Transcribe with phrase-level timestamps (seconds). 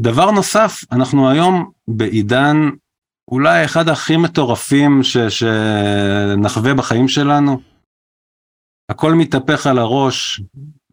[0.00, 2.56] דבר נוסף, אנחנו היום בעידן
[3.30, 7.60] אולי אחד הכי מטורפים ש, שנחווה בחיים שלנו.
[8.88, 10.40] הכל מתהפך על הראש,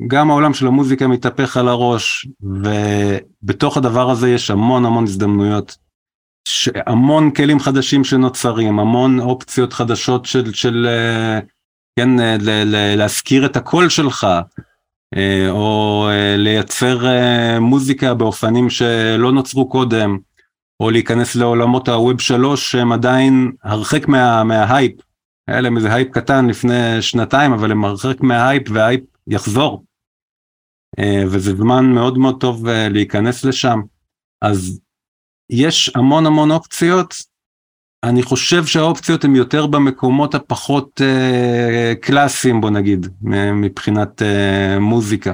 [0.08, 5.78] גם העולם של המוזיקה מתהפך על הראש, ובתוך הדבר הזה יש המון המון הזדמנויות.
[6.86, 11.40] המון כלים חדשים שנוצרים, המון אופציות חדשות של, של אה,
[12.00, 14.42] כן, ל, ל, להזכיר את הקול שלך, אה,
[15.50, 17.00] או אה, לייצר
[17.60, 20.18] מוזיקה באופנים שלא נוצרו קודם,
[20.80, 24.94] או להיכנס לעולמות ה Web שלוש שהם עדיין הרחק מה, מההייפ.
[25.48, 29.84] היה להם איזה הייפ קטן לפני שנתיים, אבל הם הרחק מההייפ וההייפ יחזור.
[31.28, 33.80] וזה זמן מאוד מאוד טוב להיכנס לשם.
[34.42, 34.80] אז
[35.50, 37.16] יש המון המון אופציות.
[38.10, 43.08] אני חושב שהאופציות הן יותר במקומות הפחות אה, קלאסיים בוא נגיד
[43.54, 45.34] מבחינת אה, מוזיקה.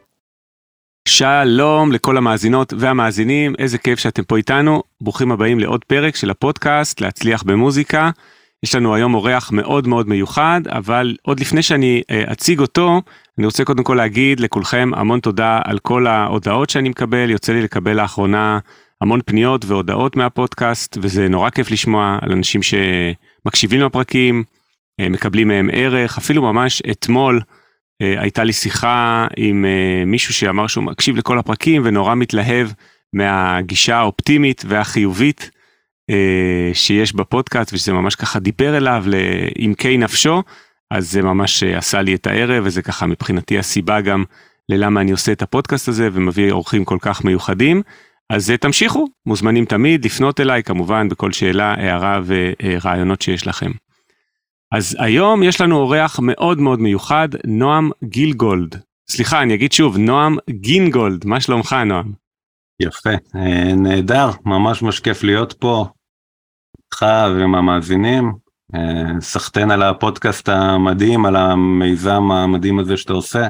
[1.07, 4.83] שלום לכל המאזינות והמאזינים, איזה כיף שאתם פה איתנו.
[5.01, 8.09] ברוכים הבאים לעוד פרק של הפודקאסט להצליח במוזיקה.
[8.63, 13.01] יש לנו היום אורח מאוד מאוד מיוחד, אבל עוד לפני שאני uh, אציג אותו,
[13.37, 17.61] אני רוצה קודם כל להגיד לכולכם המון תודה על כל ההודעות שאני מקבל, יוצא לי
[17.61, 18.59] לקבל לאחרונה
[19.01, 24.43] המון פניות והודעות מהפודקאסט, וזה נורא כיף לשמוע על אנשים שמקשיבים לפרקים,
[25.01, 27.41] uh, מקבלים מהם ערך, אפילו ממש אתמול.
[28.01, 32.67] אה, הייתה לי שיחה עם אה, מישהו שאמר שהוא מקשיב לכל הפרקים ונורא מתלהב
[33.13, 35.51] מהגישה האופטימית והחיובית
[36.09, 40.43] אה, שיש בפודקאסט ושזה ממש ככה דיבר אליו לעמקי נפשו
[40.91, 44.23] אז זה ממש עשה לי את הערב וזה ככה מבחינתי הסיבה גם
[44.69, 47.81] ללמה אני עושה את הפודקאסט הזה ומביא אורחים כל כך מיוחדים.
[48.29, 53.71] אז תמשיכו מוזמנים תמיד לפנות אליי כמובן בכל שאלה הערה ורעיונות שיש לכם.
[54.71, 58.81] אז היום יש לנו אורח מאוד מאוד מיוחד, נועם גילגולד.
[59.09, 62.13] סליחה, אני אגיד שוב, נועם גינגולד, מה שלומך נועם?
[62.81, 65.85] יפה, אה, נהדר, ממש ממש כיף להיות פה,
[66.79, 67.05] איתך
[67.35, 68.31] ועם המאזינים.
[68.75, 73.47] אה, סחטיין על הפודקאסט המדהים, על המיזם המדהים הזה שאתה עושה.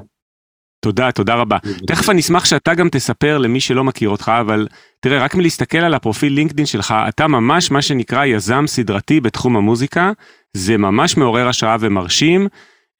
[0.81, 1.57] תודה, תודה רבה.
[1.87, 4.67] תכף אני אשמח שאתה גם תספר למי שלא מכיר אותך, אבל
[4.99, 10.11] תראה, רק מלהסתכל על הפרופיל לינקדאין שלך, אתה ממש מה שנקרא יזם סדרתי בתחום המוזיקה,
[10.53, 12.47] זה ממש מעורר השראה ומרשים.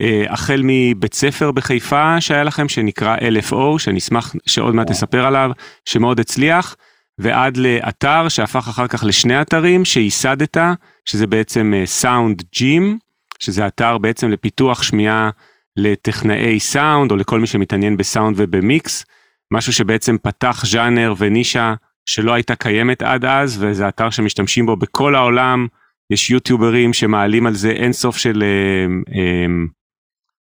[0.01, 5.51] אה, החל מבית ספר בחיפה שהיה לכם, שנקרא LFO, שאני אשמח שעוד מעט תספר עליו,
[5.85, 6.75] שמאוד הצליח,
[7.19, 10.57] ועד לאתר שהפך אחר כך לשני אתרים שייסדת,
[11.05, 12.97] שזה בעצם סאונד uh, ג'ים,
[13.39, 15.29] שזה אתר בעצם לפיתוח שמיעה
[15.77, 19.05] לטכנאי סאונד, או לכל מי שמתעניין בסאונד ובמיקס,
[19.53, 21.73] משהו שבעצם פתח ז'אנר ונישה
[22.05, 25.67] שלא הייתה קיימת עד אז, וזה אתר שמשתמשים בו בכל העולם.
[26.11, 29.45] יש יוטיוברים שמעלים על זה אינסוף של אה, אה,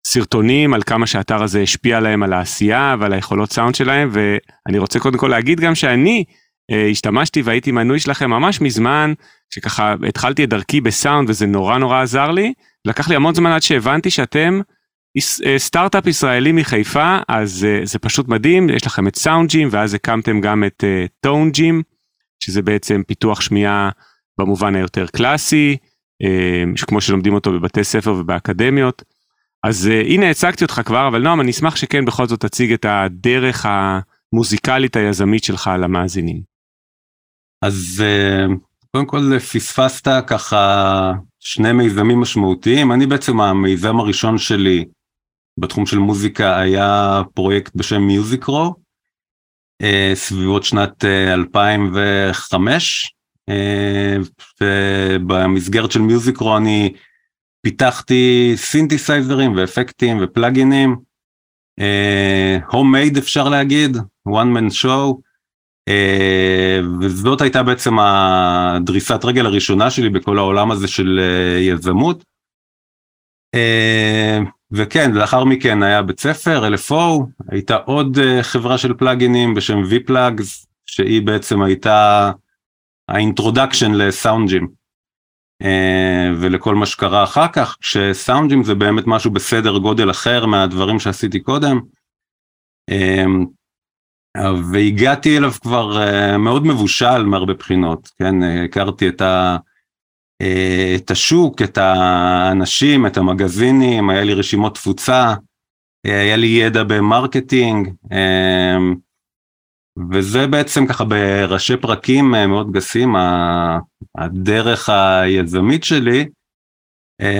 [0.08, 5.00] סרטונים על כמה שהאתר הזה השפיע עליהם על העשייה ועל היכולות סאונד שלהם, ואני רוצה
[5.00, 6.24] קודם כל להגיד גם שאני
[6.72, 9.14] אה, השתמשתי והייתי מנוי שלכם ממש מזמן,
[9.54, 12.54] שככה התחלתי את דרכי בסאונד וזה נורא נורא עזר לי.
[12.86, 14.62] לקח לי המון זמן עד שהבנתי שאתם
[15.58, 20.42] סטארט-אפ ישראלי מחיפה, אז אה, זה פשוט מדהים, יש לכם את סאונד ג'ים, ואז הקמתם
[20.42, 20.84] גם את
[21.20, 21.82] טון uh, ג'ים,
[22.40, 23.90] שזה בעצם פיתוח שמיעה
[24.40, 25.78] במובן היותר קלאסי,
[26.88, 29.04] כמו שלומדים אותו בבתי ספר ובאקדמיות.
[29.64, 33.66] אז הנה הצגתי אותך כבר, אבל נועם, אני אשמח שכן בכל זאת תציג את הדרך
[33.70, 36.42] המוזיקלית היזמית שלך למאזינים.
[37.62, 38.04] אז
[38.92, 44.86] קודם כל פספסת ככה שני מיזמים משמעותיים, אני בעצם המיזם הראשון שלי
[45.58, 48.76] בתחום של מוזיקה היה פרויקט בשם מיוזיקרו,
[49.82, 51.04] אה, סביבות שנת
[51.34, 53.14] 2005,
[53.50, 54.16] אה,
[54.62, 56.94] אה, ובמסגרת של מיוזיקרו אני
[57.62, 60.96] פיתחתי סינתסייזרים ואפקטים ופלאגינים,
[62.72, 63.98] הום אפשר להגיד,
[64.30, 65.22] one man show,
[67.02, 71.20] וזאת הייתה בעצם הדריסת רגל הראשונה שלי בכל העולם הזה של
[71.60, 72.24] יזמות.
[74.74, 80.68] וכן, לאחר מכן היה בית ספר, LFO, הייתה עוד uh, חברה של פלאגינים בשם V-Plugs,
[80.86, 82.32] שהיא בעצם הייתה
[83.10, 84.84] ה introduction ל SoundGym.
[86.38, 91.40] ולכל מה שקרה אחר כך, כש SoundGym זה באמת משהו בסדר גודל אחר מהדברים שעשיתי
[91.40, 91.80] קודם.
[94.74, 95.98] והגעתי אליו כבר
[96.38, 99.58] מאוד מבושל מהרבה בחינות, כן, הכרתי את, ה,
[100.96, 105.34] את השוק, את האנשים, את המגזינים, היה לי רשימות תפוצה,
[106.04, 107.90] היה לי ידע ב marketing,
[110.12, 113.16] וזה בעצם ככה בראשי פרקים מאוד גסים,
[114.18, 116.26] הדרך היזמית שלי,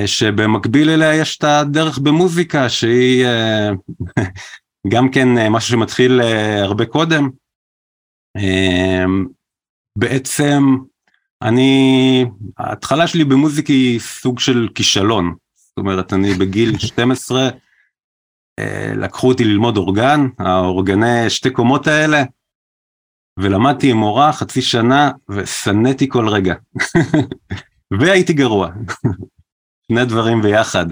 [0.06, 3.26] שבמקביל אליה יש את הדרך במוזיקה שהיא
[4.94, 6.22] גם כן משהו שמתחיל
[6.64, 7.30] הרבה קודם.
[9.98, 10.64] בעצם
[11.44, 12.26] אני,
[12.58, 15.36] ההתחלה שלי במוזיקה היא סוג של כישלון.
[15.56, 17.50] זאת אומרת, אני בגיל 12,
[18.96, 22.24] לקחו אותי ללמוד אורגן, האורגני שתי קומות האלה,
[23.40, 26.54] ולמדתי עם מורה חצי שנה ושנאתי כל רגע.
[28.00, 28.70] והייתי גרוע.
[29.88, 30.86] שני דברים ביחד.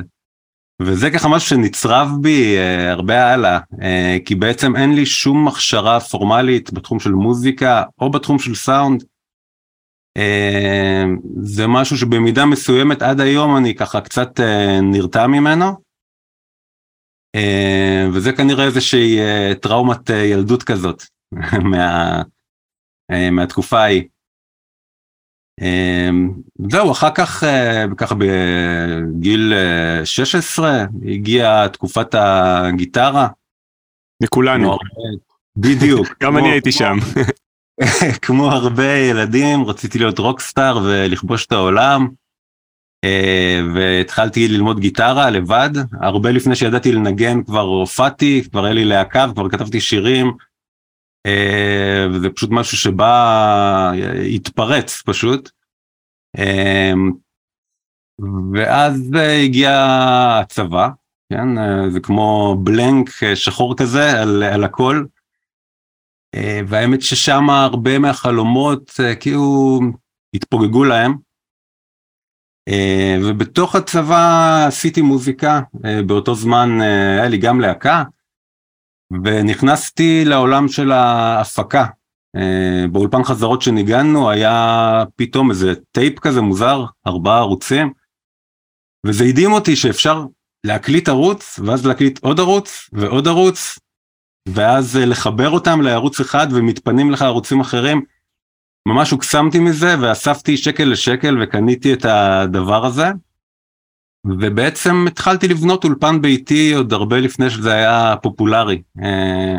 [0.82, 6.00] וזה ככה משהו שנצרב בי אה, הרבה הלאה, אה, כי בעצם אין לי שום הכשרה
[6.00, 9.04] פורמלית בתחום של מוזיקה או בתחום של סאונד.
[10.18, 11.04] אה,
[11.42, 15.66] זה משהו שבמידה מסוימת עד היום אני ככה קצת אה, נרתע ממנו.
[17.36, 19.20] אה, וזה כנראה איזושהי
[19.62, 21.04] טראומת ילדות כזאת.
[21.72, 22.22] מה,
[23.32, 24.04] מהתקופה ההיא.
[26.72, 27.44] זהו, אחר כך,
[27.98, 29.54] ככה בגיל
[30.04, 33.28] 16, הגיעה תקופת הגיטרה.
[34.22, 34.78] לכולנו.
[35.58, 36.08] בדיוק.
[36.24, 36.98] גם אני הייתי שם.
[38.26, 42.08] כמו הרבה ילדים, רציתי להיות רוקסטאר ולכבוש את העולם.
[43.76, 45.70] והתחלתי ללמוד גיטרה לבד,
[46.02, 50.32] הרבה לפני שידעתי לנגן כבר הופעתי, כבר היה לי להקה, כבר כתבתי שירים.
[51.26, 53.92] אה, וזה פשוט משהו שבא,
[54.36, 55.50] התפרץ פשוט.
[56.38, 56.94] אה,
[58.54, 59.10] ואז
[59.44, 59.72] הגיע
[60.42, 60.90] הצבא,
[61.34, 65.04] כן, אה, זה כמו בלנק שחור כזה על, על הכל.
[66.68, 69.80] והאמת ששם הרבה מהחלומות כאילו
[70.34, 71.14] התפוגגו להם.
[73.24, 75.62] ובתוך הצבא עשיתי מוזיקה,
[76.06, 78.04] באותו זמן היה לי גם להקה.
[79.24, 81.86] ונכנסתי לעולם של ההפקה.
[82.36, 87.94] אה, באולפן חזרות שניגענו היה פתאום איזה טייפ כזה מוזר, ארבעה ערוצים,
[89.06, 90.26] וזה הדהים אותי שאפשר
[90.64, 93.80] להקליט ערוץ, ואז להקליט עוד ערוץ ועוד ערוץ,
[94.50, 98.02] ואז אה, לחבר אותם לערוץ אחד ומתפנים לך ערוצים אחרים.
[98.88, 103.06] ממש הוקסמתי מזה ואספתי שקל לשקל וקניתי את הדבר הזה.
[104.26, 108.82] ובעצם התחלתי לבנות אולפן ביתי עוד הרבה לפני שזה היה פופולרי.
[109.04, 109.56] אה,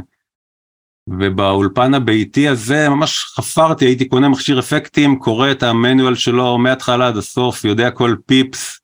[1.08, 7.16] ובאולפן הביתי הזה ממש חפרתי, הייתי קונה מכשיר אפקטים, קורא את המנואל שלו מההתחלה עד
[7.16, 8.80] הסוף, יודע כל פיפס.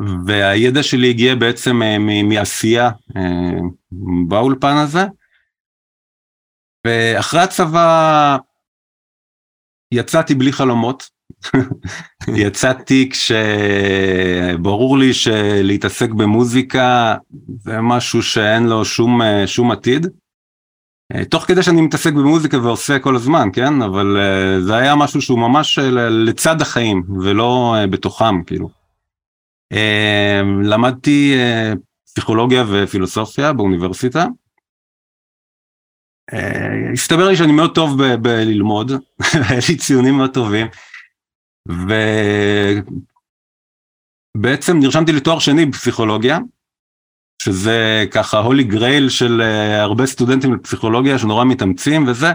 [0.00, 2.90] אה, והידע שלי הגיע בעצם אה, מעשייה
[4.28, 5.04] באולפן הזה.
[6.86, 8.36] ואחרי הצבא
[9.94, 11.10] יצאתי בלי חלומות,
[12.44, 17.16] יצאתי כשברור לי שלהתעסק במוזיקה
[17.58, 20.06] זה משהו שאין לו שום, שום עתיד.
[21.30, 23.82] תוך כדי שאני מתעסק במוזיקה ועושה כל הזמן, כן?
[23.82, 24.16] אבל
[24.60, 25.78] זה היה משהו שהוא ממש
[26.10, 28.81] לצד החיים ולא בתוכם, כאילו.
[30.64, 31.34] למדתי
[32.06, 34.24] פסיכולוגיה ופילוסופיה באוניברסיטה.
[36.92, 38.92] הסתבר לי שאני מאוד טוב בללמוד,
[39.48, 40.66] היה לי ציונים מאוד טובים.
[44.36, 46.38] ובעצם נרשמתי לתואר שני בפסיכולוגיה,
[47.42, 52.32] שזה ככה הולי גרייל של אה, הרבה סטודנטים לפסיכולוגיה שנורא מתאמצים וזה,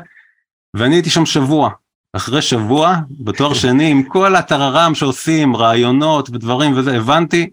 [0.77, 1.69] ואני הייתי שם שבוע.
[2.17, 7.49] אחרי שבוע, בתואר שני, עם כל הטררם שעושים, רעיונות ודברים וזה, הבנתי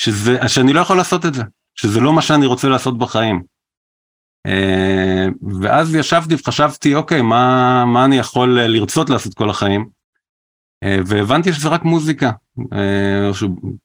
[0.00, 1.42] שזה, שאני לא יכול לעשות את זה,
[1.74, 3.42] שזה לא מה שאני רוצה לעשות בחיים.
[4.46, 5.26] אה,
[5.62, 9.88] ואז ישבתי וחשבתי, אוקיי, מה, מה אני יכול לרצות לעשות כל החיים?
[10.82, 12.30] אה, והבנתי שזה רק מוזיקה.
[12.72, 13.30] אה,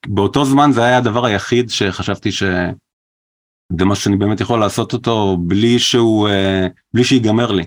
[0.08, 5.80] באותו זמן זה היה הדבר היחיד שחשבתי שזה משהו שאני באמת יכול לעשות אותו בלי
[5.80, 7.64] שהוא, אה, בלי שיגמר לי.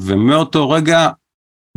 [0.00, 1.08] ומאותו רגע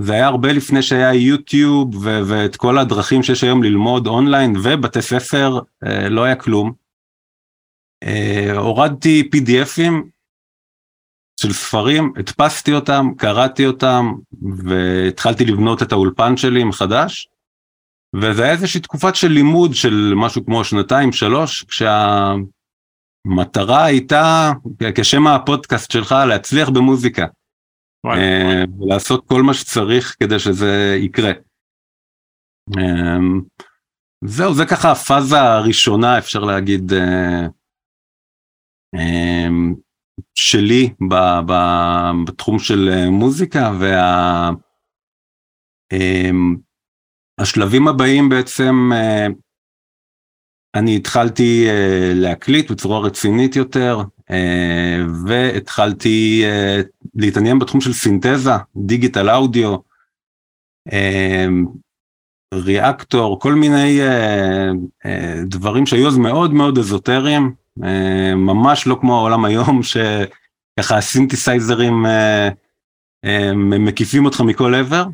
[0.02, 5.60] זה היה הרבה לפני שהיה יוטיוב ואת כל הדרכים שיש היום ללמוד אונליין ובתי ספר,
[6.10, 6.72] לא היה כלום.
[8.56, 9.94] הורדתי PDFים
[11.42, 17.28] של ספרים, הדפסתי אותם, קראתי אותם, והתחלתי לבנות את האולפן שלי מחדש.
[18.16, 22.46] וזה היה איזושהי תקופת של לימוד של משהו כמו שנתיים, שלוש, כשהמטרה
[23.84, 24.52] הייתה,
[24.96, 27.26] כשם הפודקאסט שלך, להצליח במוזיקה.
[28.06, 31.32] אה, ולעשות כל מה שצריך כדי שזה יקרה.
[32.78, 33.42] אמ,
[34.26, 37.48] זהו, זה ככה הפאזה הראשונה, אפשר להגיד, אה,
[40.36, 40.94] שלי
[42.26, 43.72] בתחום של מוזיקה,
[47.40, 48.90] והשלבים אמ, הבאים בעצם,
[50.76, 51.68] אני התחלתי
[52.16, 53.98] להקליט בצורה רצינית יותר,
[54.32, 56.82] אה, והתחלתי אה,
[57.16, 59.76] להתעניין בתחום של סינתזה, דיגיטל אודיו,
[60.92, 61.48] אה,
[62.54, 64.00] ריאקטור, כל מיני
[65.46, 67.54] דברים שהיו אז מאוד מאוד אזוטריים,
[68.36, 72.06] ממש לא כמו העולם היום, שככה הסינתסייזרים
[73.80, 75.06] מקיפים אותך מכל עבר.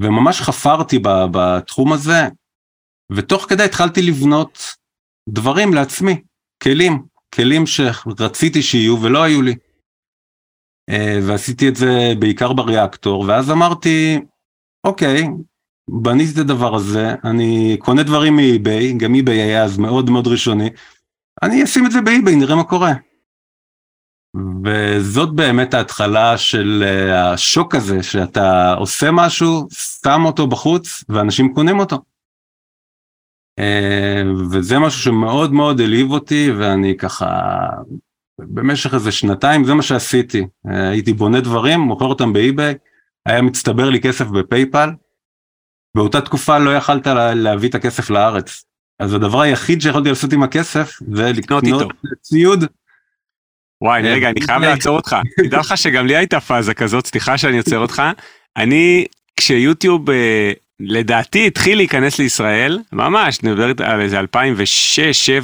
[0.00, 0.98] וממש חפרתי
[1.32, 2.28] בתחום הזה,
[3.12, 4.58] ותוך כדי התחלתי לבנות
[5.28, 6.22] דברים לעצמי.
[6.62, 7.02] כלים,
[7.34, 9.54] כלים שרציתי שיהיו ולא היו לי.
[10.90, 14.20] אה, ועשיתי את זה בעיקר בריאקטור, ואז אמרתי,
[14.84, 15.28] אוקיי,
[15.90, 20.70] בניתי את הדבר הזה, אני קונה דברים מאי-ביי, גם אי-ביי היה אז מאוד מאוד ראשוני,
[21.42, 22.92] אני אשים את זה באי-ביי, נראה מה קורה.
[24.64, 29.66] וזאת באמת ההתחלה של אה, השוק הזה, שאתה עושה משהו,
[30.02, 32.13] שם אותו בחוץ, ואנשים קונים אותו.
[33.58, 37.58] אה, וזה משהו שמאוד מאוד העליב אותי ואני ככה
[38.38, 40.46] במשך איזה שנתיים זה מה שעשיתי.
[40.68, 42.74] אה, הייתי בונה דברים מוכר אותם באי-ביי
[43.26, 44.90] היה מצטבר לי כסף בפייפל.
[45.96, 48.64] באותה תקופה לא יכלת להביא את הכסף לארץ.
[49.00, 51.64] אז הדבר היחיד שיכולתי לעשות עם הכסף זה לקנות
[52.22, 52.64] ציוד.
[53.82, 55.16] וואי אה, רגע אני חייב לעצור אותך.
[55.46, 58.02] תדע לך שגם לי הייתה פאזה כזאת סליחה שאני עוצר אותך.
[58.56, 59.04] אני
[59.36, 60.06] כשיוטיוב
[60.86, 64.20] לדעתי התחיל להיכנס לישראל ממש אני מדבר על איזה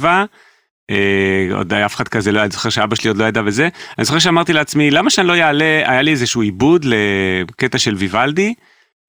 [0.01, 0.05] 2006-2007
[0.91, 3.69] אה, עוד אף אחד כזה לא היה זוכר שאבא שלי עוד לא ידע וזה.
[3.97, 8.53] אני זוכר שאמרתי לעצמי למה שאני לא יעלה היה לי איזשהו עיבוד לקטע של ויוולדי.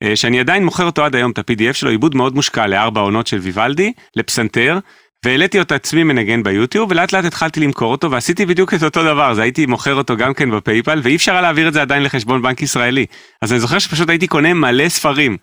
[0.03, 3.27] אה, שאני עדיין מוכר אותו עד היום את ה-PDF שלו עיבוד מאוד מושקע לארבע עונות
[3.27, 4.79] של ויוולדי לפסנתר
[5.25, 9.31] והעליתי אותו עצמי מנגן ביוטיוב ולאט לאט התחלתי למכור אותו ועשיתי בדיוק את אותו דבר
[9.31, 12.63] אז הייתי מוכר אותו גם כן בפייפל ואי אפשר להעביר את זה עדיין לחשבון בנק
[12.63, 13.07] ישראלי.
[13.43, 15.37] אז אני זוכר שפשוט הייתי קונה מלא ספרים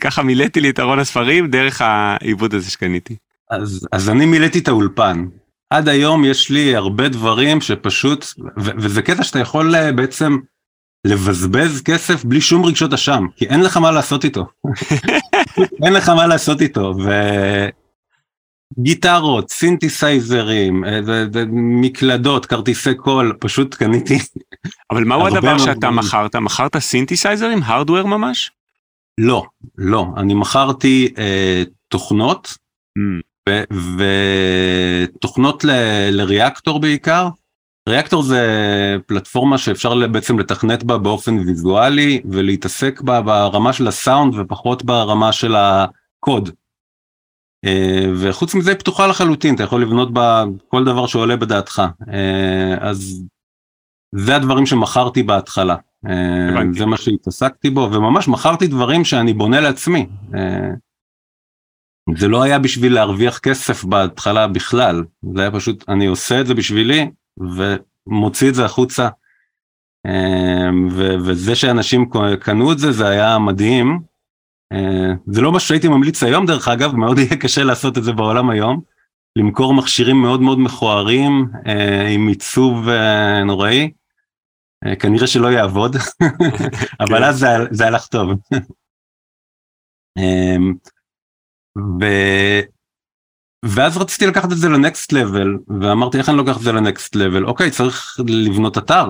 [0.00, 3.16] ככה מילאתי לי את ארון הספרים דרך העיבוד הזה שקניתי.
[3.50, 5.24] אז, אז אני מילאתי את האולפן.
[5.70, 8.26] עד היום יש לי הרבה דברים שפשוט,
[8.58, 10.38] ו- וזה קטע שאתה יכול אה, בעצם
[11.06, 14.46] לבזבז כסף בלי שום רגשות אשם, כי אין לך מה לעשות איתו.
[15.84, 16.94] אין לך מה לעשות איתו,
[18.78, 21.00] וגיטרות, סינתסייזרים, אה,
[21.52, 24.18] מקלדות, כרטיסי קול, פשוט קניתי.
[24.90, 26.36] אבל מהו הדבר שאתה מכרת?
[26.36, 27.58] מכרת סינתסייזרים?
[27.62, 28.50] הארדוור ממש?
[29.22, 29.44] לא,
[29.78, 32.48] לא, אני מכרתי אה, תוכנות,
[32.98, 33.32] mm.
[35.12, 35.64] ותוכנות
[36.10, 37.28] לריאקטור בעיקר.
[37.88, 38.46] ריאקטור זה
[39.06, 45.54] פלטפורמה שאפשר בעצם לתכנת בה באופן ויזואלי ולהתעסק בה ברמה של הסאונד ופחות ברמה של
[45.56, 46.50] הקוד.
[47.64, 51.82] אה, וחוץ מזה היא פתוחה לחלוטין, אתה יכול לבנות בה כל דבר שעולה בדעתך.
[52.12, 53.22] אה, אז
[54.14, 55.76] זה הדברים שמכרתי בהתחלה.
[56.08, 60.06] אה, זה מה שהתעסקתי בו, וממש מכרתי דברים שאני בונה לעצמי.
[60.34, 60.70] אה,
[62.16, 65.04] זה לא היה בשביל להרוויח כסף בהתחלה בכלל,
[65.34, 69.08] זה היה פשוט, אני עושה את זה בשבילי ומוציא את זה החוצה.
[70.06, 70.70] אה,
[71.24, 74.12] וזה שאנשים קנו את זה, זה היה מדהים.
[75.26, 78.50] זה לא מה שהייתי ממליץ היום דרך אגב, מאוד יהיה קשה לעשות את זה בעולם
[78.50, 78.80] היום.
[79.36, 81.48] למכור מכשירים מאוד מאוד מכוערים
[82.14, 82.88] עם עיצוב
[83.44, 83.90] נוראי.
[84.86, 85.96] אה, כנראה שלא יעבוד,
[87.00, 87.24] אבל כן.
[87.24, 88.28] אז זה, זה הלך טוב.
[90.18, 90.74] אמ,
[91.78, 92.04] ו...
[93.64, 97.44] ואז רציתי לקחת את זה לנקסט לבל, ואמרתי איך אני לוקח את זה לנקסט לבל,
[97.44, 99.06] אוקיי צריך לבנות אתר.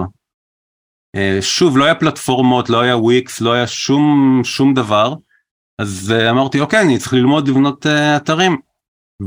[1.16, 5.14] אה, שוב לא היה פלטפורמות, לא היה וויקס, לא היה שום שום דבר,
[5.78, 8.60] אז אה, אמרתי אוקיי אני צריך ללמוד לבנות אתרים.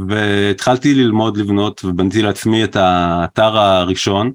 [0.07, 4.31] והתחלתי ללמוד לבנות ובניתי לעצמי את האתר הראשון.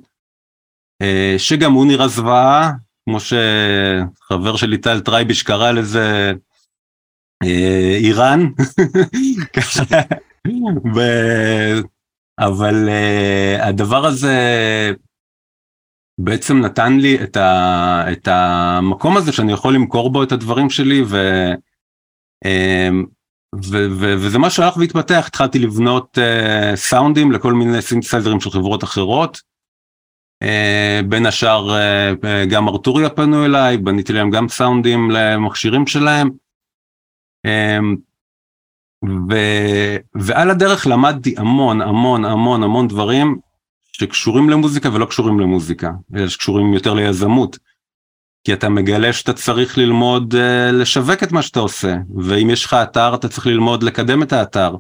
[1.03, 2.73] אה, שגם הוא נראה זוועה,
[3.05, 6.33] כמו שחבר שלי טל טרייביש קרא לזה
[7.43, 8.47] אה, איראן.
[10.95, 11.01] ו...
[12.41, 14.37] אבל uh, הדבר הזה
[16.19, 21.03] בעצם נתן לי את, ה, את המקום הזה שאני יכול למכור בו את הדברים שלי
[21.03, 21.17] ו,
[23.65, 26.19] ו, ו, וזה מה שהלך והתפתח, התחלתי לבנות
[26.75, 29.50] סאונדים לכל מיני סינתסייזרים של חברות אחרות.
[30.43, 36.31] אה, בין השאר אה, אה, גם ארתוריה פנו אליי, בניתי להם גם סאונדים למכשירים שלהם.
[39.31, 39.35] ו...
[40.15, 43.39] ועל הדרך למדתי המון המון המון המון דברים
[43.93, 47.59] שקשורים למוזיקה ולא קשורים למוזיקה, אלא שקשורים יותר ליזמות.
[48.45, 50.35] כי אתה מגלה שאתה צריך ללמוד
[50.73, 54.77] לשווק את מה שאתה עושה, ואם יש לך אתר אתה צריך ללמוד לקדם את האתר.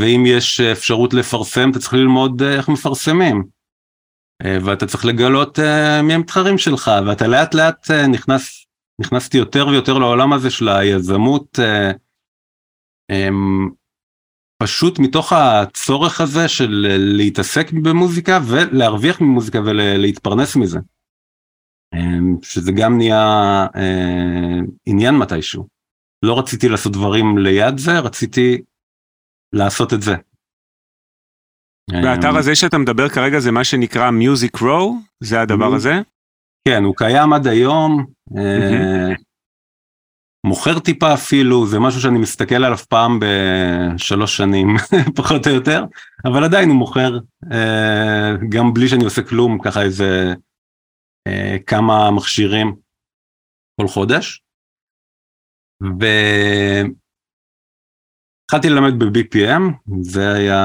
[0.00, 3.57] ואם יש אפשרות לפרסם אתה צריך ללמוד איך מפרסמים.
[4.42, 8.66] Uh, ואתה צריך לגלות uh, מי המתחרים שלך, ואתה לאט לאט uh, נכנס,
[9.00, 11.58] נכנסתי יותר ויותר לעולם הזה של היזמות,
[13.12, 13.70] um,
[14.62, 20.78] פשוט מתוך הצורך הזה של להתעסק במוזיקה ולהרוויח ממוזיקה ולהתפרנס מזה.
[21.94, 25.68] אמ, שזה גם נהיה אה, עניין מתישהו.
[26.22, 28.62] לא רציתי לעשות דברים ליד זה, רציתי
[29.52, 30.14] לעשות את זה.
[31.92, 34.92] והאתר אמ, הזה שאתה מדבר כרגע זה מה שנקרא Music Row?
[35.20, 36.00] זה הדבר הזה?
[36.68, 38.06] כן, הוא קיים עד היום.
[38.38, 39.14] אה,
[40.46, 44.76] מוכר טיפה אפילו, זה משהו שאני מסתכל עליו פעם בשלוש שנים,
[45.16, 45.84] פחות או יותר,
[46.24, 47.18] אבל עדיין הוא מוכר,
[47.52, 50.34] אה, גם בלי שאני עושה כלום, ככה איזה
[51.28, 52.74] אה, כמה מכשירים
[53.80, 54.42] כל חודש.
[55.80, 56.98] והתחלתי
[58.68, 59.62] ללמד ב-BPM,
[60.02, 60.64] זה היה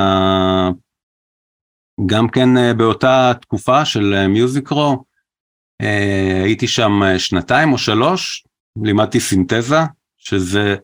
[2.05, 5.03] גם כן אה, באותה תקופה של מיוזיקרו,
[6.43, 8.45] הייתי שם שנתיים או שלוש,
[8.83, 9.79] לימדתי סינתזה,
[10.17, 10.75] שזה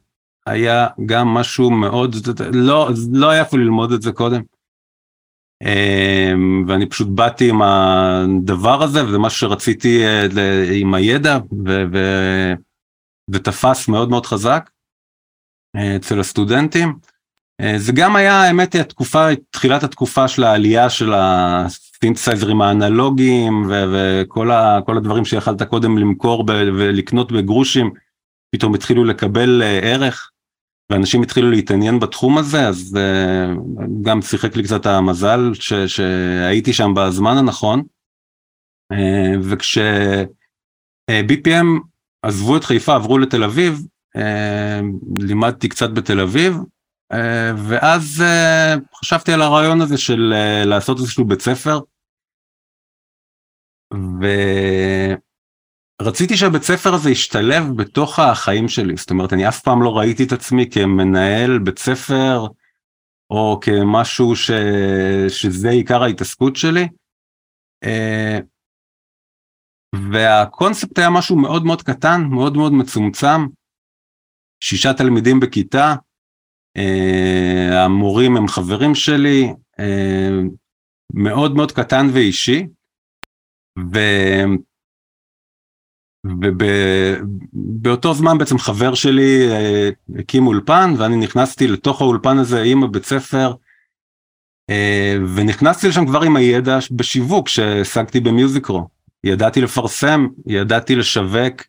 [0.46, 2.16] היה גם משהו מאוד,
[2.54, 4.42] לא, לא היה איפה ללמוד את זה קודם.
[6.68, 10.26] ואני פשוט באתי עם הדבר הזה, וזה מה שרציתי אה,
[10.74, 11.98] עם הידע, ו, ו,
[13.32, 14.70] ותפס מאוד מאוד חזק
[15.76, 17.00] אה, אצל הסטודנטים.
[17.62, 24.52] אה, זה גם היה, האמת היא, התקופה, תחילת התקופה של העלייה של הסינתסייזרים האנלוגיים, וכל
[24.52, 27.92] ה, הדברים שיכלת קודם למכור ולקנות בגרושים,
[28.52, 30.32] פתאום התחילו לקבל ערך.
[30.92, 33.00] ואנשים התחילו להתעניין בתחום הזה, אז uh,
[34.02, 37.84] גם שיחק לי קצת המזל ש, שהייתי שם בזמן הנכון.
[39.42, 39.88] וכש-BPM
[41.48, 41.84] uh,
[42.24, 43.82] עזבו את חיפה, עברו לתל אביב,
[45.20, 46.58] לימדתי קצת בתל אביב,
[47.70, 51.80] ואז uh, חשבתי על הרעיון הזה של uh, לעשות איזשהו בית ספר.
[53.94, 54.26] ו...
[56.02, 60.24] רציתי שהבית ספר הזה ישתלב בתוך החיים שלי, זאת אומרת, אני אף פעם לא ראיתי
[60.24, 62.48] את עצמי כמנהל בית ספר,
[63.30, 64.52] או כמשהו ש...
[65.30, 66.88] שזה עיקר ההתעסקות שלי.
[67.84, 68.40] אה,
[70.12, 73.46] והקונספט היה משהו מאוד מאוד קטן, מאוד מאוד מצומצם,
[74.64, 76.09] שישה תלמידים בכיתה, אה,
[77.72, 80.30] המורים הם חברים שלי, אה,
[81.14, 82.68] מאוד מאוד קטן ואישי,
[83.94, 84.00] ו...
[86.26, 89.90] ובאותו זמן בעצם חבר שלי אה,
[90.20, 93.54] הקים אולפן ואני נכנסתי לתוך האולפן הזה עם הבית ספר
[94.70, 98.88] אה, ונכנסתי לשם כבר עם הידע בשיווק שהשגתי במיוזיקרו.
[99.24, 101.62] ידעתי לפרסם, ידעתי לשווק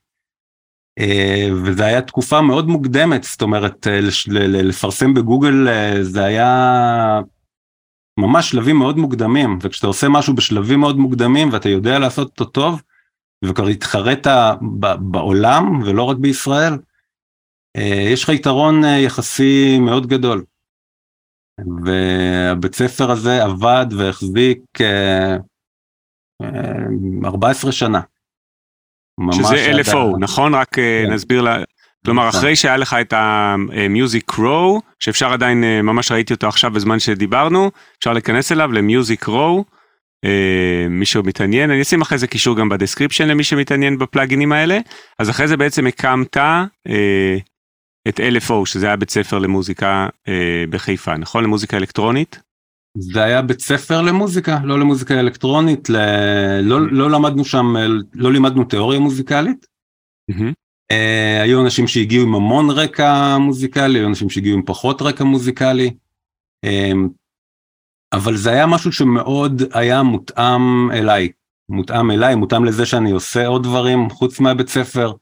[0.99, 3.87] אה, וזו הייתה תקופה מאוד מוקדמת, זאת אומרת
[4.31, 5.67] לפרסם בגוגל
[6.03, 7.21] זה היה
[8.21, 12.83] ממש שלבים מאוד מוקדמים וכשאתה עושה משהו בשלבים מאוד מוקדמים ואתה יודע לעשות אותו טוב,
[13.45, 14.27] וכבר התחרית
[15.01, 16.73] בעולם ולא רק בישראל,
[17.77, 20.45] אה, יש לך יתרון אה, יחסי מאוד גדול.
[21.85, 24.61] והבית ספר הזה עבד והחזיק
[27.25, 28.01] 14 אה, שנה.
[29.33, 30.55] שזה LFO, נכון?
[30.55, 31.07] רק כן.
[31.11, 31.59] נסביר לה...
[32.05, 32.39] כלומר, נכון.
[32.39, 38.13] אחרי שהיה לך את ה-Music Row, שאפשר עדיין, ממש ראיתי אותו עכשיו בזמן שדיברנו, אפשר
[38.13, 39.63] להיכנס אליו ל-Music Row,
[40.25, 44.79] אה, מי שמתעניין, אני אשים אחרי זה קישור גם ב description למי שמתעניין בפלאגינים האלה,
[45.19, 47.37] אז אחרי זה בעצם הקמת אה,
[48.09, 51.45] את LFO, שזה היה בית ספר למוזיקה אה, בחיפה, נכון?
[51.45, 52.41] למוזיקה אלקטרונית?
[52.99, 55.97] זה היה בית ספר למוזיקה, לא למוזיקה אלקטרונית, ל...
[56.63, 57.75] לא, לא למדנו שם,
[58.15, 59.67] לא לימדנו תיאוריה מוזיקלית.
[60.31, 60.53] Mm-hmm.
[60.91, 65.95] אה, היו אנשים שהגיעו עם המון רקע מוזיקלי, היו אנשים שהגיעו עם פחות רקע מוזיקלי.
[66.65, 66.93] אה,
[68.13, 71.29] אבל זה היה משהו שמאוד היה מותאם אליי,
[71.69, 75.13] מותאם אליי, מותאם לזה שאני עושה עוד דברים חוץ מהבית ספר.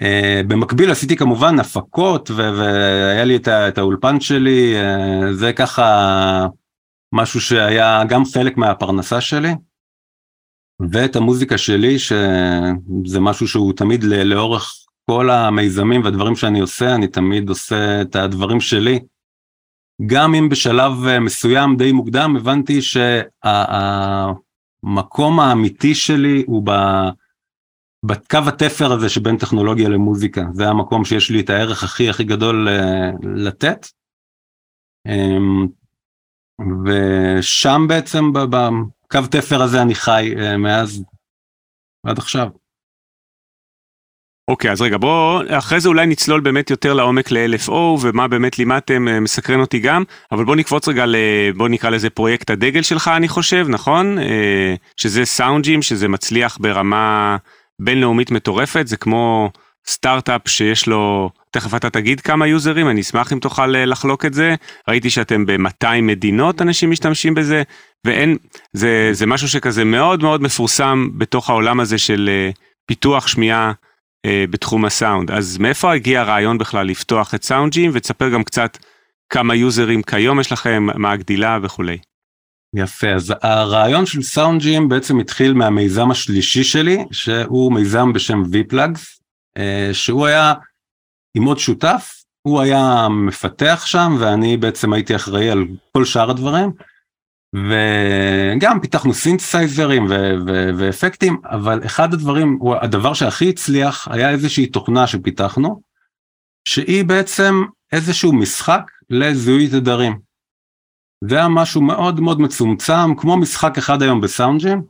[0.00, 6.46] Uh, במקביל עשיתי כמובן הפקות והיה לי את, את האולפן שלי, uh, זה ככה
[7.12, 9.52] משהו שהיה גם חלק מהפרנסה שלי.
[10.90, 14.72] ואת המוזיקה שלי, שזה משהו שהוא תמיד לאורך
[15.10, 19.00] כל המיזמים והדברים שאני עושה, אני תמיד עושה את הדברים שלי.
[20.06, 24.20] גם אם בשלב אה, מסוים די מוקדם הבנתי שהמקום
[25.40, 26.70] האמיתי שלי הוא ב...
[28.06, 32.68] בקו התפר הזה שבין טכנולוגיה למוזיקה, זה המקום שיש לי את הערך הכי הכי גדול
[32.68, 33.86] אה, לתת.
[36.60, 41.04] ושם בעצם בקו תפר הזה אני חי מאז
[42.06, 42.48] עד עכשיו.
[44.50, 48.58] אוקיי, okay, אז רגע, בוא, אחרי זה אולי נצלול באמת יותר לעומק ל-LFO ומה באמת
[48.58, 51.16] לימדתם, אה, מסקרן אותי גם, אבל בוא נקפוץ רגע, ל,
[51.70, 54.18] נקרא לזה פרויקט הדגל שלך, אני חושב, נכון?
[54.18, 57.36] אה, שזה סאונדג'ים, שזה מצליח ברמה
[57.78, 59.50] בינלאומית מטורפת, זה כמו
[59.88, 64.34] סטארט-אפ שיש לו, תכף אתה תגיד כמה יוזרים, אני אשמח אם תוכל אה, לחלוק את
[64.34, 64.54] זה.
[64.88, 67.62] ראיתי שאתם ב-200 מדינות אנשים משתמשים בזה,
[68.06, 68.36] ואין,
[68.72, 72.30] זה, זה משהו שכזה מאוד מאוד מפורסם בתוך העולם הזה של
[72.86, 73.72] פיתוח שמיעה.
[74.26, 75.30] אה, בתחום הסאונד.
[75.30, 78.78] אז מאיפה הגיע הרעיון בכלל לפתוח את סאונדג'ים, ותספר גם קצת
[79.32, 81.98] כמה יוזרים כיום יש לכם, מה הגדילה וכולי.
[82.74, 89.15] יפה, אז הרעיון של סאונדג'ים בעצם התחיל מהמיזם השלישי שלי, שהוא מיזם בשם אה,
[89.92, 90.54] שהוא היה
[91.36, 96.72] עם עוד שותף, הוא היה מפתח שם ואני בעצם הייתי אחראי על כל שאר הדברים.
[97.54, 100.06] וגם פיתחנו סינתסייזרים
[100.78, 105.80] ואפקטים, אבל אחד הדברים, הדבר שהכי הצליח היה איזושהי תוכנה שפיתחנו,
[106.68, 107.54] שהיא בעצם
[107.92, 110.18] איזשהו משחק לזיהוי תדרים.
[111.24, 114.82] זה היה משהו מאוד מאוד מצומצם, כמו משחק אחד היום בסאונדג'ים,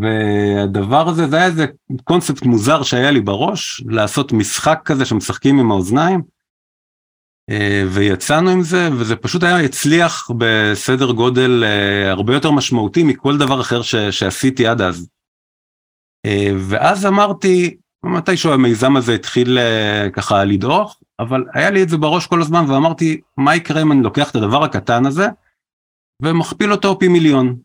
[0.00, 1.66] והדבר הזה, זה היה איזה
[2.04, 6.22] קונספט מוזר שהיה לי בראש, לעשות משחק כזה שמשחקים עם האוזניים,
[7.50, 13.38] אה, ויצאנו עם זה, וזה פשוט היה הצליח בסדר גודל אה, הרבה יותר משמעותי מכל
[13.38, 15.08] דבר אחר ש, שעשיתי עד אז.
[16.26, 19.58] אה, ואז אמרתי, מתישהו המיזם הזה התחיל
[20.12, 24.02] ככה לדעוך, אבל היה לי את זה בראש כל הזמן, ואמרתי, מה יקרה אם אני
[24.02, 25.26] לוקח את הדבר הקטן הזה,
[26.22, 27.56] ומכפיל אותו פי מיליון.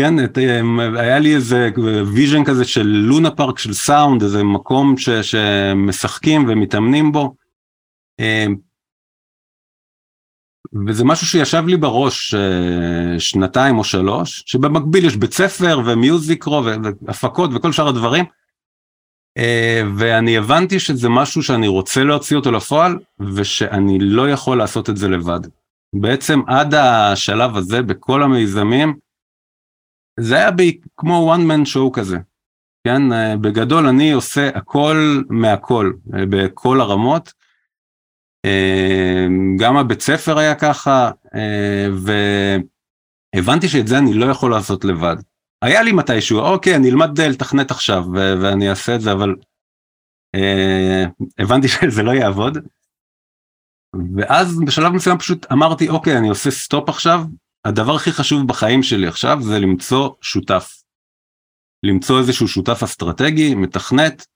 [0.00, 0.38] כן, את,
[0.96, 1.68] היה לי איזה
[2.14, 7.34] vision כזה של לונה פארק של סאונד, איזה מקום ש, שמשחקים ומתאמנים בו.
[8.20, 8.56] אמ,
[10.86, 16.38] וזה משהו שישב לי בראש אה, שנתיים או שלוש, שבמקביל יש בית ספר ו Music
[16.38, 18.24] Row והפקות וכל שאר הדברים.
[19.38, 22.98] אה, ואני הבנתי שזה משהו שאני רוצה להוציא אותו לפועל,
[23.34, 25.40] ושאני לא יכול לעשות את זה לבד.
[25.94, 28.96] בעצם עד השלב הזה בכל המיזמים,
[30.20, 32.16] זה היה בי, כמו one man show כזה,
[32.86, 33.12] כן?
[33.12, 37.32] אה, בגדול אני עושה הכל מהכל, אה, בכל הרמות.
[38.44, 39.26] אה,
[39.58, 41.10] גם הבית ספר היה ככה,
[43.34, 45.16] והבנתי שאת זה אני לא יכול לעשות לבד.
[45.62, 49.34] היה לי מתישהו, אוקיי, אני אלמד לתכנת עכשיו ואני אעשה את זה, אבל
[51.38, 52.58] הבנתי שזה לא יעבוד.
[54.16, 57.24] ואז בשלב מסוים פשוט אמרתי, אוקיי, אני עושה סטופ עכשיו,
[57.64, 60.82] הדבר הכי חשוב בחיים שלי עכשיו זה למצוא שותף.
[61.82, 64.26] למצוא איזשהו שותף אסטרטגי, מתכנת,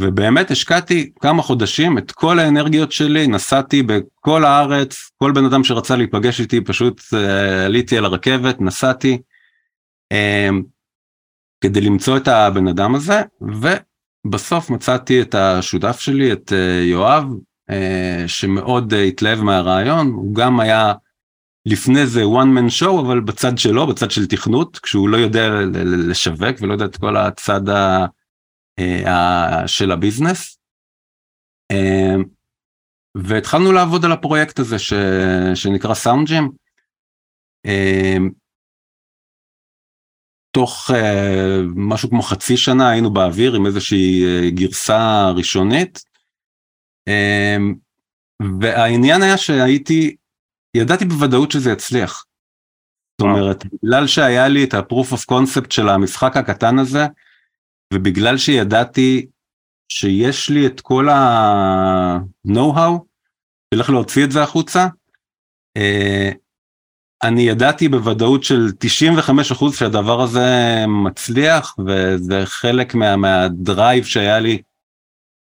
[0.00, 5.96] ובאמת השקעתי כמה חודשים את כל האנרגיות שלי, נסעתי בכל הארץ, כל בן אדם שרצה
[5.96, 9.18] להיפגש איתי פשוט אה, עליתי על הרכבת, נסעתי,
[10.12, 10.48] אה,
[11.60, 17.24] כדי למצוא את הבן אדם הזה, ובסוף מצאתי את השותף שלי, את אה, יואב,
[18.26, 20.92] שמאוד אה, התלהב מהרעיון, הוא גם היה
[21.66, 25.48] לפני זה one man show אבל בצד שלו בצד של תכנות כשהוא לא יודע
[25.84, 28.06] לשווק ולא יודע את כל הצד ה,
[28.78, 30.58] אה, ה, של הביזנס.
[31.72, 32.14] אה,
[33.14, 34.92] והתחלנו לעבוד על הפרויקט הזה ש,
[35.54, 36.50] שנקרא סאונד ג'ים.
[37.66, 38.16] אה,
[40.52, 40.90] תוך
[41.76, 46.09] משהו כמו חצי שנה היינו באוויר עם איזושהי גרסה ראשונית.
[48.60, 50.16] והעניין היה שהייתי
[50.76, 52.24] ידעתי בוודאות שזה יצליח.
[53.20, 57.06] זאת אומרת, בגלל שהיה לי את ה-proof of concept של המשחק הקטן הזה,
[57.94, 59.26] ובגלל שידעתי
[59.92, 62.98] שיש לי את כל ה-know-how,
[63.74, 64.86] איך להוציא את זה החוצה,
[65.76, 66.30] אה,
[67.22, 74.62] אני ידעתי בוודאות של 95% שהדבר הזה מצליח, וזה חלק מה, מהדרייב שהיה לי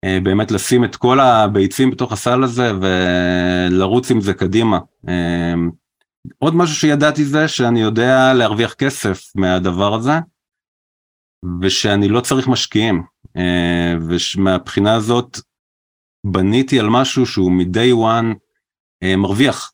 [0.05, 4.79] באמת לשים את כל הביצים בתוך הסל הזה ולרוץ עם זה קדימה.
[5.09, 5.53] אה,
[6.37, 10.11] עוד משהו שידעתי זה שאני יודע להרוויח כסף מהדבר הזה,
[11.61, 13.03] ושאני לא צריך משקיעים.
[13.37, 13.93] אה,
[14.37, 15.37] ומהבחינה הזאת
[16.25, 18.35] בניתי על משהו שהוא מ-day one
[19.17, 19.71] מרוויח.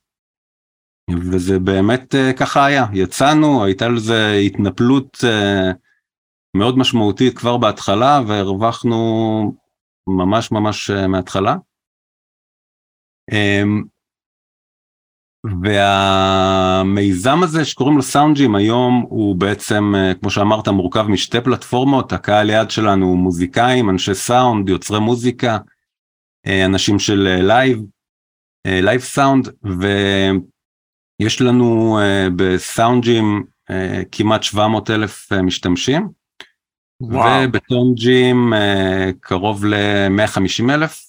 [1.31, 5.17] וזה באמת ככה היה, יצאנו, הייתה לזה התנפלות
[6.57, 9.64] מאוד משמעותית כבר בהתחלה והרווחנו
[10.07, 11.55] ממש ממש אה, מההתחלה.
[13.31, 13.83] אמ,
[15.61, 22.49] והמיזם הזה שקוראים לו סאונדג'ים היום הוא בעצם אה, כמו שאמרת מורכב משתי פלטפורמות הקהל
[22.49, 25.57] יעד שלנו הוא מוזיקאים אנשי סאונד יוצרי מוזיקה
[26.47, 27.79] אה, אנשים של live
[28.67, 31.99] live sound, ויש לנו
[32.36, 33.43] ב SoundGym
[34.11, 36.09] כמעט 700 אלף משתמשים.
[37.01, 38.53] וב ToneGym
[39.19, 41.01] קרוב ל-150 אלף.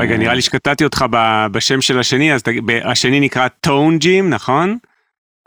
[0.00, 1.04] רגע, נראה לי שקטעתי אותך
[1.52, 2.42] בשם של השני, אז
[2.84, 4.78] השני נקרא ToneGym, נכון?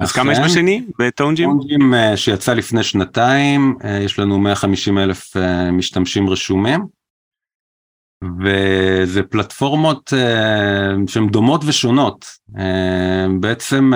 [0.02, 1.50] אז כמה יש בשני ב ToneGym?
[1.50, 5.34] ToneGym שיצא לפני שנתיים, יש לנו 150 אלף
[5.72, 6.86] משתמשים רשומים.
[8.40, 10.14] וזה פלטפורמות
[11.08, 12.26] שהן דומות ושונות.
[13.40, 13.92] בעצם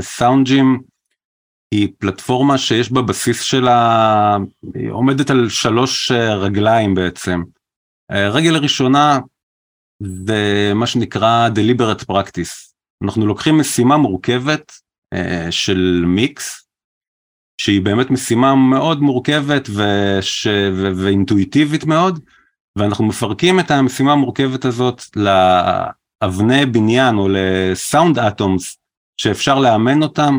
[0.00, 0.80] סאונדג'ים
[1.74, 4.36] היא פלטפורמה שיש בבסיס שלה,
[4.74, 7.42] היא עומדת על שלוש רגליים בעצם.
[8.12, 9.18] רגל הראשונה
[10.02, 12.72] זה מה שנקרא deliberate practice.
[13.04, 14.72] אנחנו לוקחים משימה מורכבת
[15.50, 16.68] של מיקס,
[17.60, 20.46] שהיא באמת משימה מאוד מורכבת וש...
[20.46, 20.92] ו...
[20.96, 22.20] ואינטואיטיבית מאוד,
[22.78, 28.78] ואנחנו מפרקים את המשימה המורכבת הזאת לאבני בניין או לסאונד אטומס
[29.16, 30.38] שאפשר לאמן אותם,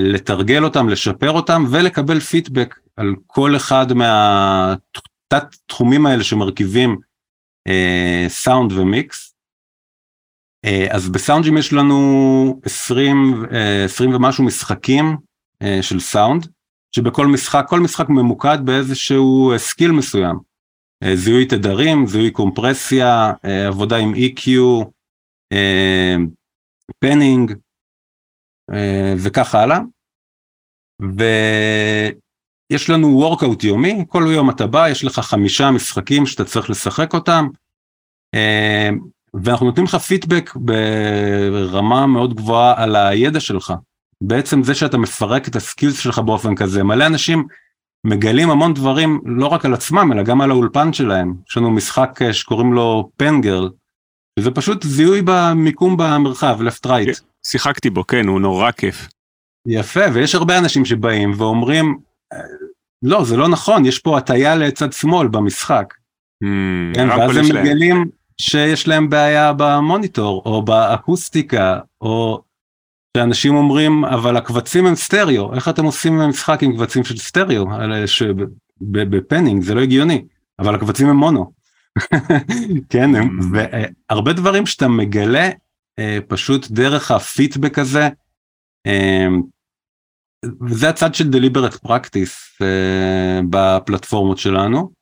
[0.00, 6.96] לתרגל אותם, לשפר אותם ולקבל פידבק על כל אחד מהתת תחומים האלה שמרכיבים
[8.28, 9.34] סאונד ומיקס.
[10.90, 13.44] אז ב SoundGym יש לנו 20,
[13.84, 15.16] 20 ומשהו משחקים
[15.82, 16.46] של סאונד,
[16.96, 20.36] שבכל משחק, כל משחק ממוקד באיזשהו skill מסוים.
[21.14, 23.32] זיהוי תדרים, זיהוי קומפרסיה,
[23.68, 24.50] עבודה עם EQ,
[26.98, 27.52] panning
[29.16, 29.78] וכך הלאה.
[31.00, 37.14] ויש לנו workout יומי, כל יום אתה בא, יש לך חמישה משחקים שאתה צריך לשחק
[37.14, 37.48] אותם,
[39.34, 43.72] ואנחנו נותנים לך פידבק ברמה מאוד גבוהה על הידע שלך.
[44.20, 47.46] בעצם זה שאתה מפרק את הסקילס שלך באופן כזה, מלא אנשים
[48.04, 51.34] מגלים המון דברים לא רק על עצמם אלא גם על האולפן שלהם.
[51.48, 53.70] יש לנו משחק שקוראים לו פנגרל,
[54.38, 57.20] וזה פשוט זיהוי במיקום במרחב, left right.
[57.46, 59.08] שיחקתי בו, כן, הוא נורא כיף.
[59.66, 61.98] יפה, ויש הרבה אנשים שבאים ואומרים,
[63.02, 65.94] לא, זה לא נכון, יש פה הטיה לצד שמאל במשחק.
[66.44, 68.04] Hmm, כן, ואז הם מגלים
[68.40, 72.42] שיש להם בעיה במוניטור, או באקוסטיקה, או
[73.16, 77.66] שאנשים אומרים, אבל הקבצים הם סטריאו, איך אתם עושים משחק עם קבצים של סטריאו?
[78.80, 80.24] בפנינג זה לא הגיוני,
[80.58, 81.52] אבל הקבצים הם מונו.
[82.90, 83.44] כן, hmm.
[83.52, 85.50] והרבה דברים שאתה מגלה
[86.28, 88.08] פשוט דרך הפידבק הזה,
[90.68, 92.64] וזה הצד של deliberate practice
[93.50, 94.92] בפלטפורמות שלנו.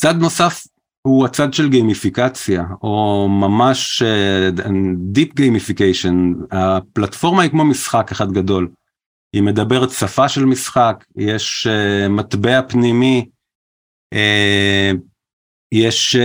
[0.00, 0.66] צד נוסף
[1.02, 4.02] הוא הצד של גיימיפיקציה, או ממש
[5.16, 8.68] Deep Gamification, הפלטפורמה היא כמו משחק אחד גדול.
[9.32, 11.66] היא מדברת שפה של משחק, יש
[12.10, 13.28] מטבע פנימי,
[15.72, 16.16] יש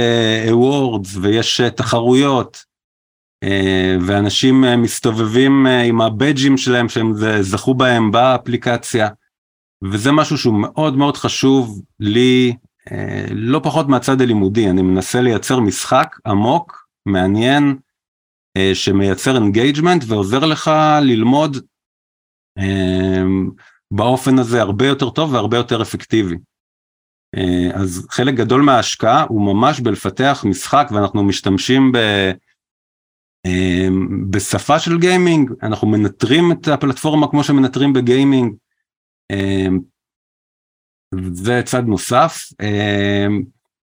[0.49, 2.65] awards ויש תחרויות,
[4.01, 9.09] ואנשים מסתובבים עם הבדג'ים שלהם שהם זכו בהם באפליקציה,
[9.83, 12.55] וזה משהו שהוא מאוד מאוד חשוב לי,
[13.31, 17.77] לא פחות מהצד הלימודי, אני מנסה לייצר משחק עמוק, מעניין,
[18.73, 20.71] שמייצר engagement ועוזר לך
[21.01, 21.57] ללמוד
[23.91, 26.35] באופן הזה הרבה יותר טוב והרבה יותר אפקטיבי.
[27.73, 31.97] אז חלק גדול מההשקעה הוא ממש בלפתח משחק ואנחנו משתמשים ב...
[34.29, 38.53] בשפה של גיימינג, אנחנו מנטרים את הפלטפורמה כמו שמנטרים בגיימינג.
[41.33, 42.49] זה צד נוסף.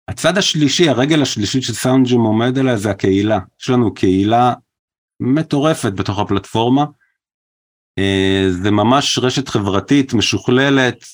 [0.09, 3.39] הצד השלישי, הרגל השלישית של סאונדג'ים עומד עליה זה הקהילה.
[3.61, 4.55] יש לנו קהילה
[5.21, 6.85] מטורפת בתוך הפלטפורמה.
[8.51, 11.05] זה ממש רשת חברתית משוכללת,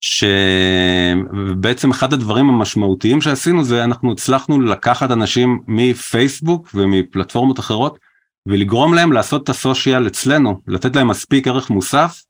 [0.00, 7.98] שבעצם אחד הדברים המשמעותיים שעשינו זה אנחנו הצלחנו לקחת אנשים מפייסבוק ומפלטפורמות אחרות
[8.46, 12.22] ולגרום להם לעשות את הסושיאל אצלנו, לתת להם מספיק ערך מוסף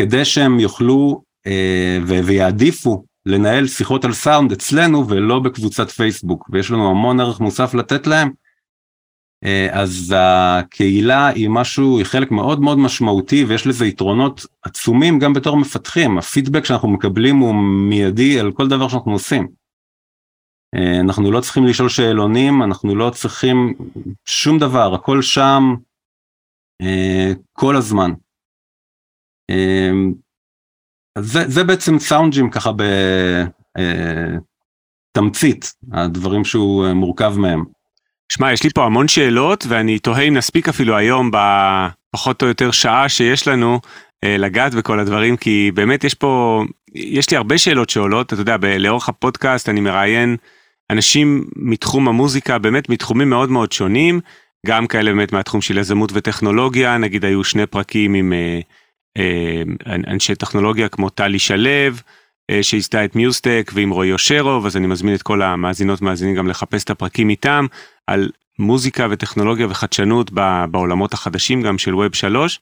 [0.00, 1.22] כדי שהם יוכלו
[2.06, 8.06] ויעדיפו לנהל שיחות על סאונד אצלנו ולא בקבוצת פייסבוק ויש לנו המון ערך מוסף לתת
[8.06, 8.30] להם.
[9.72, 15.56] אז הקהילה היא משהו, היא חלק מאוד מאוד משמעותי ויש לזה יתרונות עצומים גם בתור
[15.56, 17.54] מפתחים, הפידבק שאנחנו מקבלים הוא
[17.88, 19.48] מיידי על כל דבר שאנחנו עושים.
[21.00, 23.74] אנחנו לא צריכים לשאול שאלונים, אנחנו לא צריכים
[24.24, 25.62] שום דבר, הכל שם
[27.52, 28.12] כל הזמן.
[31.18, 32.70] זה, זה בעצם סאונדג'ים ככה
[35.16, 37.75] בתמצית, הדברים שהוא מורכב מהם.
[38.36, 42.70] שמע, יש לי פה המון שאלות ואני תוהה אם נספיק אפילו היום בפחות או יותר
[42.70, 43.80] שעה שיש לנו
[44.24, 46.62] לגעת בכל הדברים, כי באמת יש פה,
[46.94, 50.36] יש לי הרבה שאלות שעולות, אתה יודע, לאורך הפודקאסט אני מראיין
[50.90, 54.20] אנשים מתחום המוזיקה, באמת מתחומים מאוד מאוד שונים,
[54.66, 58.60] גם כאלה באמת מהתחום של יזמות וטכנולוגיה, נגיד היו שני פרקים עם אה,
[59.16, 61.70] אה, אנשי טכנולוגיה כמו טלי שלו,
[62.50, 66.48] אה, שעשתה את מיוסטק ועם רועי אושרוב, אז אני מזמין את כל המאזינות מאזינים גם
[66.48, 67.66] לחפש את הפרקים איתם,
[68.06, 70.30] על מוזיקה וטכנולוגיה וחדשנות
[70.70, 72.60] בעולמות החדשים גם של ווב 3.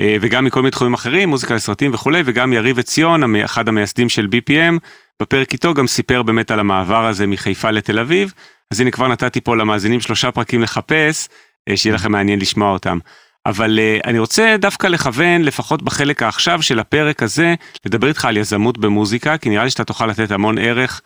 [0.00, 4.28] אה, וגם מכל מיני תחומים אחרים, מוזיקה לסרטים וכולי, וגם יריב עציון, אחד המייסדים של
[4.32, 4.78] BPM,
[5.22, 8.32] בפרק איתו גם סיפר באמת על המעבר הזה מחיפה לתל אביב,
[8.70, 11.28] אז הנה כבר נתתי פה למאזינים שלושה פרקים לחפש,
[11.68, 12.98] אה, שיהיה לכם מעניין לשמוע אותם.
[13.46, 17.54] אבל uh, אני רוצה דווקא לכוון, לפחות בחלק העכשיו של הפרק הזה,
[17.86, 21.02] לדבר איתך על יזמות במוזיקה, כי נראה לי שאתה תוכל לתת המון ערך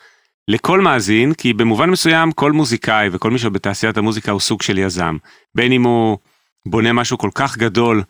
[0.49, 5.17] לכל מאזין, כי במובן מסוים כל מוזיקאי וכל מי שבתעשיית המוזיקה הוא סוג של יזם.
[5.55, 6.19] בין אם הוא
[6.67, 8.03] בונה משהו כל כך גדול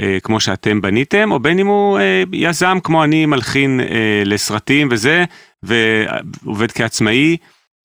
[0.00, 4.88] אה, כמו שאתם בניתם, או בין אם הוא אה, יזם כמו אני, מלחין אה, לסרטים
[4.90, 5.24] וזה,
[5.62, 7.36] ועובד כעצמאי,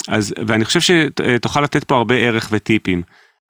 [0.08, 3.02] אז, ואני חושב שתוכל לתת פה הרבה ערך וטיפים.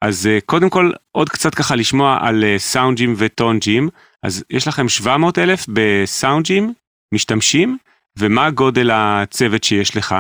[0.02, 3.90] אז אה, קודם כל, עוד קצת ככה לשמוע על אה, סאונדג'ים וטונג'ים,
[4.24, 6.74] אז יש לכם 700 אלף בסאונדג'ים
[7.14, 7.78] משתמשים,
[8.20, 10.16] ומה גודל הצוות שיש לך?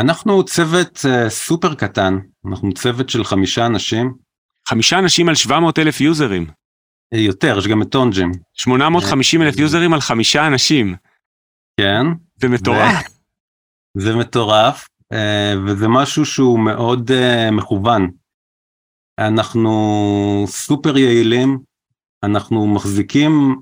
[0.00, 4.14] אנחנו צוות uh, super קטן, אנחנו צוות של חמישה אנשים.
[4.68, 6.46] חמישה אנשים על 700 אלף יוזרים.
[7.12, 8.32] יותר, יש גם את ToneGym.
[8.54, 10.94] 850 אלף יוזרים על חמישה אנשים.
[11.80, 12.06] כן.
[12.40, 13.06] זה מטורף.
[13.96, 14.00] ו...
[14.00, 18.10] זה מטורף, אה, וזה משהו שהוא מאוד אה, מכוון.
[19.18, 21.58] אנחנו סופר יעילים,
[22.24, 23.56] אנחנו מחזיקים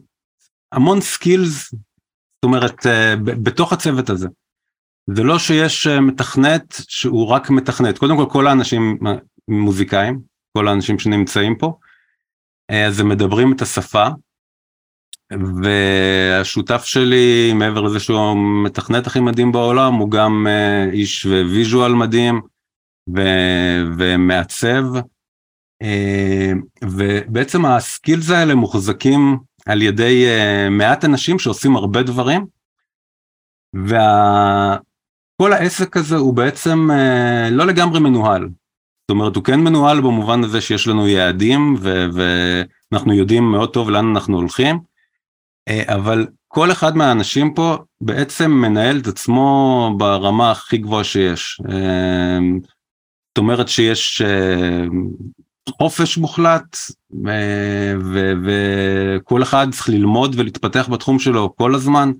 [0.72, 4.28] המון skills, זאת אומרת, אה, בתוך הצוות הזה.
[5.10, 8.98] זה לא שיש מתכנת שהוא רק מתכנת, קודם כל כל האנשים
[9.48, 10.20] מוזיקאים,
[10.56, 11.78] כל האנשים שנמצאים פה,
[12.68, 14.06] אז הם מדברים את השפה,
[15.62, 20.46] והשותף שלי, מעבר לזה שהוא המתכנת הכי מדהים בעולם, הוא גם
[20.92, 22.40] איש visual מדהים
[23.16, 24.82] ו- ומעצב.
[26.84, 30.26] ובעצם ה skills האלה מוחזקים על ידי
[30.70, 32.46] מעט אנשים שעושים הרבה דברים.
[35.36, 38.42] וכל העסק הזה הוא בעצם uh, לא לגמרי מנוהל.
[38.42, 41.76] זאת אומרת, הוא כן מנוהל במובן הזה שיש לנו יעדים
[42.12, 44.78] ואנחנו יודעים מאוד טוב לאן אנחנו הולכים.
[45.68, 51.60] אה, אבל כל אחד מהאנשים פה בעצם מנהל את עצמו ברמה הכי גבוהה שיש.
[51.70, 52.38] אה,
[53.28, 54.84] זאת אומרת שיש אה,
[55.70, 56.76] חופש מוחלט
[58.44, 62.12] וכל אחד צריך ללמוד ולהתפתח בתחום שלו כל הזמן.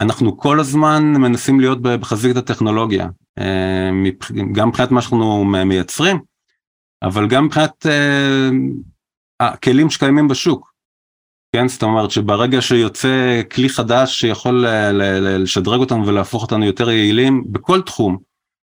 [0.00, 3.08] אנחנו כל הזמן מנסים להיות בחזית הטכנולוגיה,
[4.52, 6.20] גם מבחינת מה שאנחנו מייצרים,
[7.02, 7.86] אבל גם מבחינת
[9.40, 10.74] הכלים שקיימים בשוק.
[11.56, 14.64] כן, זאת אומרת שברגע שיוצא כלי חדש שיכול
[15.20, 18.18] לשדרג אותנו ולהפוך אותנו יותר יעילים בכל תחום,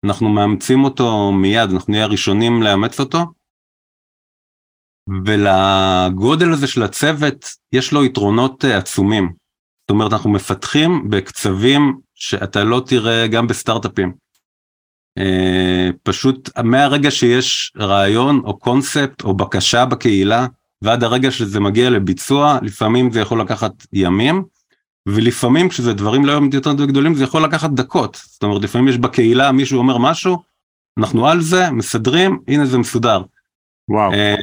[0.04, 3.18] אנחנו מאמצים אותו מיד, אנחנו נהיה הראשונים לאמץ אותו.
[5.26, 9.32] ולגודל הזה של הצוות יש לו יתרונות אה, עצומים.
[9.84, 14.12] זאת אומרת, אנחנו מפתחים בקצבים שאתה לא תראה גם בסטארט-אפים.
[15.18, 20.46] אה, פשוט מהרגע שיש רעיון או קונספט או בקשה בקהילה,
[20.82, 24.44] ועד הרגע שזה מגיע לביצוע, לפעמים זה יכול לקחת ימים,
[25.08, 28.20] ולפעמים כשזה דברים לא יותר גדולים זה יכול לקחת דקות.
[28.24, 30.42] זאת אומרת, לפעמים יש בקהילה מישהו אומר משהו,
[30.98, 33.22] אנחנו על זה, מסדרים, הנה זה מסודר.
[33.88, 34.12] וואו.
[34.12, 34.34] אה,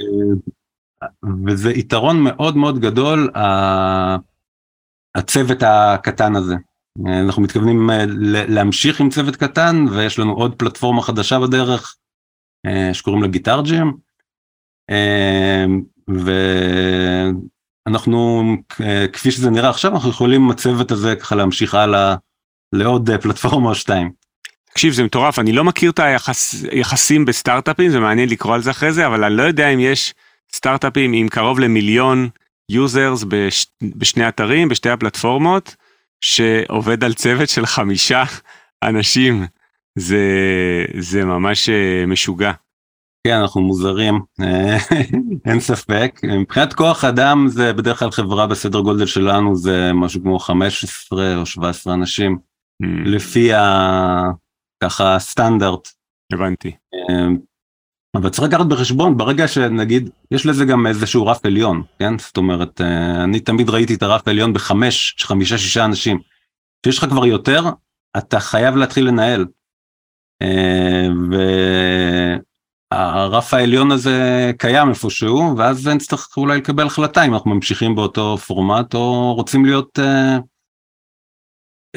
[1.45, 3.29] וזה יתרון מאוד מאוד גדול,
[5.15, 6.55] הצוות הקטן הזה.
[7.07, 8.05] אה, אנחנו מתכוונים אה,
[8.47, 11.95] להמשיך עם צוות קטן, ויש לנו עוד פלטפורמה חדשה בדרך,
[12.93, 13.93] שקוראים לה גיטר ג'ים.
[17.87, 18.43] ואנחנו,
[19.13, 22.15] כפי שזה נראה עכשיו, אנחנו יכולים עם הצוות הזה ככה להמשיך הלאה
[22.73, 24.11] לעוד פלטפורמה או שתיים.
[24.73, 25.99] תקשיב, זה מטורף, אני לא מכיר את
[26.71, 30.13] היחסים בסטארט-אפים, זה מעניין לקרוא על זה אחרי זה, אבל אני לא יודע אם יש
[30.53, 32.29] סטארט-אפים עם קרוב למיליון
[32.71, 35.75] users בש, בשני אתרים, בשתי הפלטפורמות,
[36.21, 38.23] שעובד על צוות של חמישה
[38.83, 39.45] אנשים.
[39.99, 40.25] זה,
[40.99, 42.51] זה ממש אה, משוגע.
[43.27, 44.19] כן, אנחנו מוזרים,
[45.45, 46.19] אין ספק.
[46.23, 51.45] מבחינת כוח אדם זה בדרך כלל חברה בסדר גודל שלנו זה משהו כמו 15 או
[51.45, 52.37] 17 אנשים,
[52.83, 52.87] mm.
[53.05, 54.31] לפי ה...
[54.83, 55.87] ככה סטנדרט.
[56.33, 56.71] הבנתי.
[58.15, 62.17] אבל צריך לקחת בחשבון, ברגע שנגיד, יש לזה גם איזשהו רף עליון, כן?
[62.17, 66.19] זאת אומרת, אה, אני תמיד ראיתי את הרף העליון בחמש, חמישה, שישה אנשים.
[66.83, 67.63] כשיש לך כבר יותר,
[68.17, 69.45] אתה חייב להתחיל לנהל.
[70.41, 71.35] אה, ו...
[72.91, 78.93] הרף העליון הזה קיים איפשהו, ואז נצטרך אולי לקבל החלטה אם אנחנו ממשיכים באותו פורמט
[78.93, 80.41] או רוצים להיות, uh,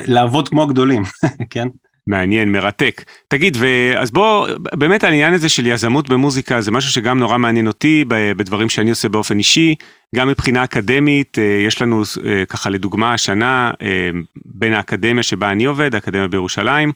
[0.09, 1.03] לעבוד כמו הגדולים,
[1.51, 1.69] כן?
[2.07, 3.05] מעניין, מרתק.
[3.29, 3.57] תגיד,
[3.99, 8.69] אז בוא, באמת העניין הזה של יזמות במוזיקה זה משהו שגם נורא מעניין אותי בדברים
[8.69, 9.75] שאני עושה באופן אישי,
[10.15, 14.11] גם מבחינה אקדמית, אה, יש לנו אה, ככה לדוגמה השנה אה,
[14.45, 16.93] בין האקדמיה שבה אני עובד, האקדמיה בירושלים,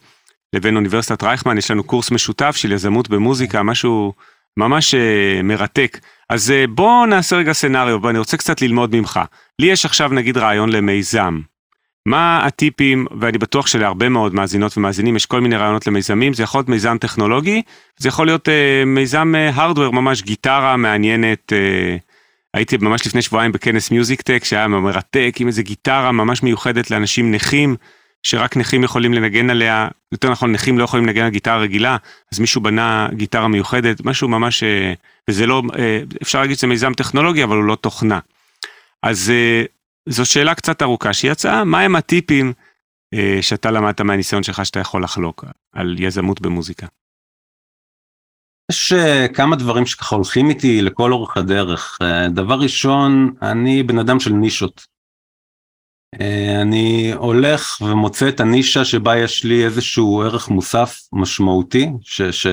[0.52, 4.12] לבין אוניברסיטת רייכמן, יש לנו קורס משותף של יזמות במוזיקה, משהו
[4.56, 4.94] ממש
[5.44, 5.98] מרתק.
[6.30, 9.20] אז בוא נעשה רגע סצנריו, ואני רוצה קצת ללמוד ממך.
[9.58, 11.40] לי יש עכשיו נגיד רעיון למיזם.
[12.08, 16.58] מה הטיפים, ואני בטוח שלהרבה מאוד מאזינות ומאזינים יש כל מיני רעיונות למיזמים, זה יכול
[16.58, 17.62] להיות מיזם טכנולוגי,
[17.98, 21.52] זה יכול להיות אה, מיזם הרדוור, אה, ממש גיטרה מעניינת.
[21.52, 21.96] אה,
[22.54, 27.32] הייתי ממש לפני שבועיים בכנס מיוזיק טק שהיה מרתק עם איזה גיטרה ממש מיוחדת לאנשים
[27.34, 27.76] נכים,
[28.22, 31.96] שרק נכים יכולים לנגן עליה, יותר נכון נכים לא יכולים לנגן על גיטרה רגילה,
[32.32, 34.92] אז מישהו בנה גיטרה מיוחדת, משהו ממש, אה,
[35.28, 38.18] וזה לא, אה, אפשר להגיד שזה מיזם טכנולוגי אבל הוא לא תוכנה.
[39.02, 39.64] אז אה,
[40.08, 42.52] זו שאלה קצת ארוכה שיצאה, מהם הטיפים
[43.14, 46.86] אה, שאתה למדת מהניסיון שלך שאתה יכול לחלוק על יזמות במוזיקה?
[48.70, 51.98] יש uh, כמה דברים שככה הולכים איתי לכל אורך הדרך.
[52.02, 54.86] Uh, דבר ראשון, אני בן אדם של נישות.
[56.16, 62.46] Uh, אני הולך ומוצא את הנישה שבה יש לי איזשהו ערך מוסף משמעותי ש, ש...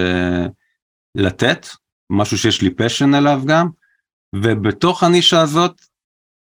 [1.16, 1.68] לתת,
[2.10, 3.68] משהו שיש לי passion אליו גם,
[4.36, 5.82] ובתוך הנישה הזאת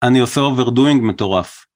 [0.03, 1.67] אני עושה overdoing מטורף.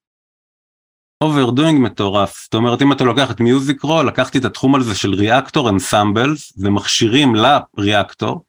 [1.22, 5.14] overdoing מטורף, זאת אומרת אם אתה לוקח את Music Roll, לקחתי את התחום הזה של
[5.14, 8.44] Reaktor ensembles ומכשירים ל Reaktor,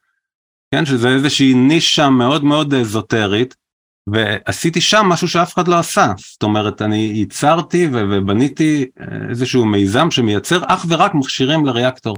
[0.71, 3.55] כן, שזה איזושהי נישה מאוד מאוד אזוטרית,
[4.07, 8.85] ועשיתי שם משהו שאף אחד לא עשה, זאת אומרת אני ייצרתי ובניתי
[9.29, 12.17] איזשהו מיזם שמייצר אך ורק מכשירים ל Reaktor.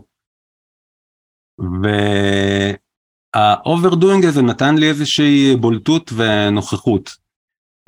[3.35, 7.28] וה overdoing הזה נתן לי איזושהי בולטות ונוכחות.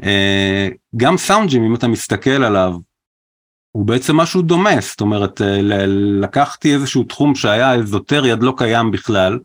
[0.03, 2.73] אה, גם SoundGym אם אתה מסתכל עליו
[3.71, 5.57] הוא בעצם משהו דומה זאת אומרת אה,
[6.21, 9.39] לקחתי איזשהו תחום שהיה אזוטרי עד לא קיים בכלל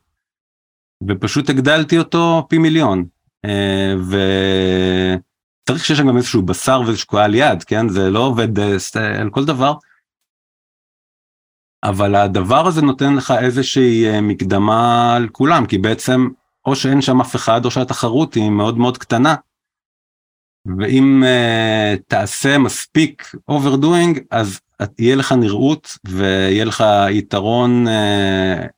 [1.08, 3.04] ופשוט הגדלתי אותו פי מיליון
[3.44, 8.58] אה, וצריך שיש שם גם איזשהו בשר ואיזשהו קהל יעד כן זה לא עובד
[9.20, 9.74] על כל דבר.
[11.84, 16.28] אבל הדבר הזה נותן לך איזושהי מקדמה על כולם כי בעצם
[16.66, 19.34] או שאין שם אף אחד או שהתחרות היא מאוד מאוד קטנה.
[20.78, 24.60] ואם uh, תעשה מספיק overdoing אז
[24.98, 28.68] יהיה לך נראות ויהיה לך יתרון uh,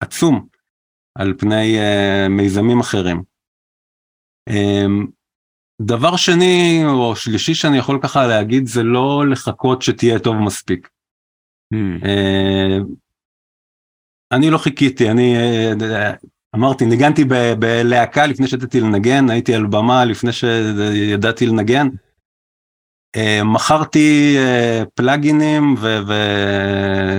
[0.00, 0.46] עצום
[1.14, 3.22] על פני uh, מיזמים אחרים.
[4.50, 5.06] Um,
[5.82, 10.88] דבר שני או שלישי שאני יכול ככה להגיד זה לא לחכות שתהיה טוב מספיק.
[11.74, 12.04] Mm.
[12.04, 12.84] Uh,
[14.32, 15.36] אני לא חיכיתי, אני
[16.56, 17.24] אמרתי, ניגנתי
[17.58, 21.88] בלהקה לפני שידעתי לנגן, הייתי על במה לפני שידעתי לנגן.
[23.16, 25.74] אה, מכרתי אה, פלאגינים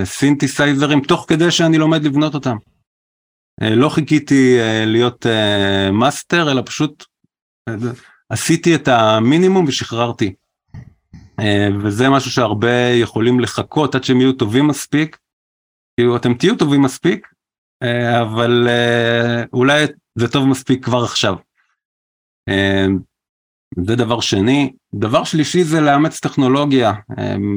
[0.02, 2.56] וסינתסייזרים תוך כדי שאני לומד לבנות אותם.
[3.62, 5.26] אה, לא חיכיתי להיות
[5.92, 7.04] מאסטר, אלא פשוט
[8.30, 10.34] עשיתי את המינימום ושחררתי.
[11.82, 15.18] וזה משהו שהרבה יכולים לחכות עד שהם יהיו טובים מספיק.
[15.96, 17.28] כאילו אתם תהיו טובים מספיק,
[18.22, 21.34] אבל אה, אולי זה טוב מספיק כבר עכשיו.
[22.48, 22.86] אה,
[23.86, 24.72] זה דבר שני.
[24.94, 26.92] דבר שלישי זה לאמץ טכנולוגיה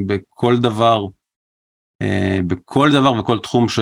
[0.06, 1.06] בכל דבר,
[2.46, 3.80] בכל דבר וכל תחום ש,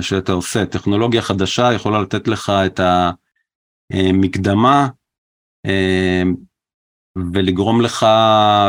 [0.00, 0.66] שאתה עושה.
[0.66, 2.80] טכנולוגיה חדשה יכולה לתת לך את
[3.92, 4.88] המקדמה
[7.16, 8.06] ולגרום לך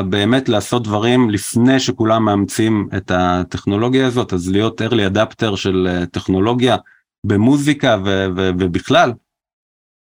[0.10, 6.78] באמת לעשות דברים לפני שכולם מאמצים את הטכנולוגיה הזאת, אז להיות early adapter של טכנולוגיה.
[7.26, 9.14] במוזיקה ו- ו- ובכלל,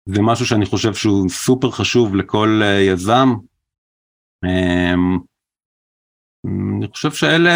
[0.09, 3.29] זה משהו שאני חושב שהוא סופר חשוב לכל uh, יזם.
[4.47, 5.19] Um,
[6.47, 7.53] אני חושב שאלה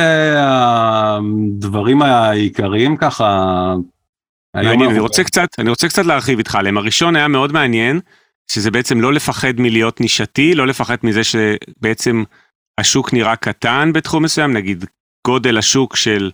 [1.16, 3.74] הדברים העיקריים ככה.
[4.56, 6.78] מעניין, אני רוצה קצת, אני רוצה קצת להרחיב איתך עליהם.
[6.78, 8.00] הראשון היה מאוד מעניין,
[8.50, 12.24] שזה בעצם לא לפחד מלהיות נישתי, לא לפחד מזה שבעצם
[12.80, 14.84] השוק נראה קטן בתחום מסוים, נגיד
[15.26, 16.30] גודל השוק של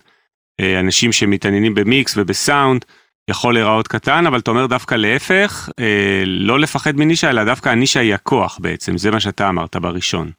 [0.59, 2.85] אה, אנשים שמתעניינים במיקס ובסאונד,
[3.29, 7.99] יכול להיראות קטן, אבל אתה אומר דווקא להפך, אה, לא לפחד מנישה, אלא דווקא הנישה
[7.99, 10.31] היא הכוח בעצם, זה מה שאתה אמרת בראשון.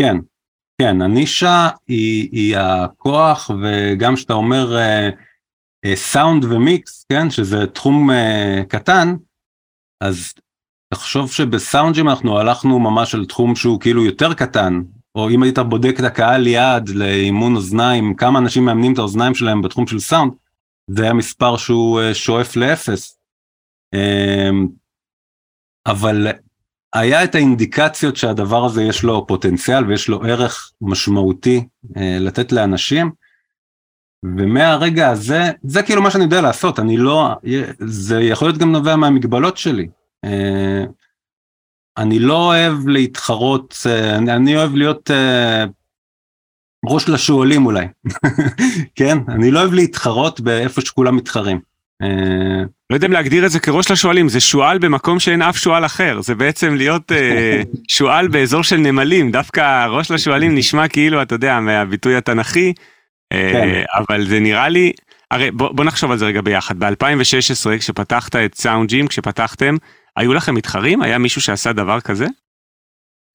[0.00, 0.16] כן,
[0.80, 5.10] כן, הנישה היא, היא הכוח, וגם כשאתה אומר אה,
[5.84, 9.16] אה, סאונד ומיקס, כן, שזה תחום אה, קטן,
[10.00, 10.32] אז
[10.94, 14.82] תחשוב שבסאונדג'ים אנחנו הלכנו ממש על תחום שהוא כאילו יותר קטן,
[15.14, 19.62] או אם היית בודק את הקהל יעד לאימון אוזניים, כמה אנשים מאמנים את האוזניים שלהם
[19.62, 20.32] בתחום של סאונד,
[20.86, 23.18] זה היה מספר שהוא אה, שואף לאפס.
[23.94, 24.68] אמ,
[25.86, 26.26] אבל
[26.94, 31.66] היה את האינדיקציות שהדבר הזה יש לו פוטנציאל ויש לו ערך משמעותי
[31.96, 33.10] אה, לתת לאנשים,
[34.24, 37.34] ומהרגע הזה, זה כאילו מה שאני יודע לעשות, אני לא,
[37.80, 39.88] זה יכול להיות גם נובע מהמגבלות שלי.
[40.24, 40.84] אה,
[41.96, 45.10] אני לא אוהב להתחרות, אה, אני, אני אוהב להיות
[46.88, 47.86] ראש לשועלים אולי,
[48.96, 49.18] כן?
[49.28, 51.60] אני לא אוהב להתחרות באיפה שכולם מתחרים.
[52.02, 52.06] Uh,
[52.90, 56.20] לא יודע אם להגדיר את זה כראש לשועלים, זה שועל במקום שאין אף שועל אחר,
[56.20, 57.14] זה בעצם להיות uh,
[57.96, 62.72] שועל באזור של נמלים, דווקא ראש לשועלים נשמע כאילו, אתה יודע, מהביטוי התנכי,
[63.30, 63.82] כן.
[63.94, 64.92] אבל זה נראה לי,
[65.30, 69.76] הרי בוא, בוא נחשוב על זה רגע ביחד, ב-2016 כשפתחת את סאונד ג'ים, כשפתחתם,
[70.16, 71.02] היו לכם מתחרים?
[71.02, 72.26] היה מישהו שעשה דבר כזה?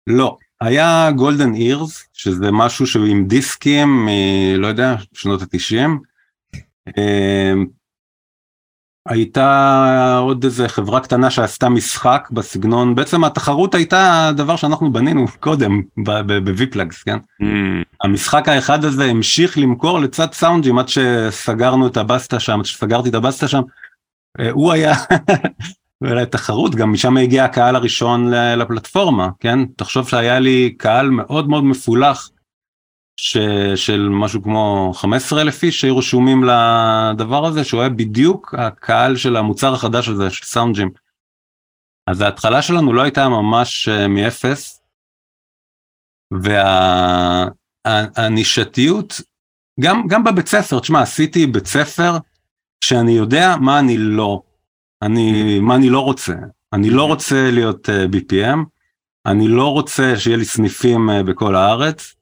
[0.08, 4.10] לא, היה גולדן אירס, שזה משהו שהוא עם דיסקים, מ...
[4.58, 6.00] לא יודע, שנות התשעים.
[6.98, 7.66] אמ,
[9.10, 15.82] הייתה עוד איזה חברה קטנה שעשתה משחק בסגנון, בעצם התחרות הייתה דבר שאנחנו בנינו קודם
[16.26, 17.18] בוויפלגס, כן?
[17.18, 17.46] Mm.
[18.04, 23.14] המשחק האחד הזה המשיך למכור לצד סאונדג'ים עד שסגרנו את הבסטה שם, עד שסגרתי את
[23.14, 23.62] הבסטה שם.
[24.40, 24.94] אה, הוא היה
[26.32, 29.60] תחרות, גם משם הגיע הקהל הראשון לפלטפורמה, כן?
[29.66, 32.30] תחשוב שהיה לי קהל מאוד מאוד מפולח
[33.18, 33.38] ש,
[33.76, 39.36] של משהו כמו 15 אלף איש שהיו רשומים לדבר הזה, שהוא היה בדיוק הקהל של
[39.36, 40.92] המוצר החדש הזה, של סאונדג'ים.
[42.08, 44.82] אז ההתחלה שלנו לא הייתה ממש אה, מאפס,
[47.86, 49.24] והנישתיות, וה,
[49.82, 52.18] גם, גם בבית ספר, תשמע, עשיתי בית ספר
[52.84, 54.42] שאני יודע מה אני לא.
[55.02, 56.34] אני, מה אני לא רוצה?
[56.74, 58.58] אני לא רוצה להיות uh, אה, BPM,
[59.26, 62.16] אני לא רוצה שיהיה לי סניפים uh, בכל הארץ,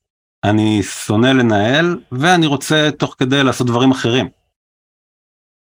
[0.44, 4.30] אני שונא לנהל, ואני רוצה תוך כדי לעשות דברים אחרים.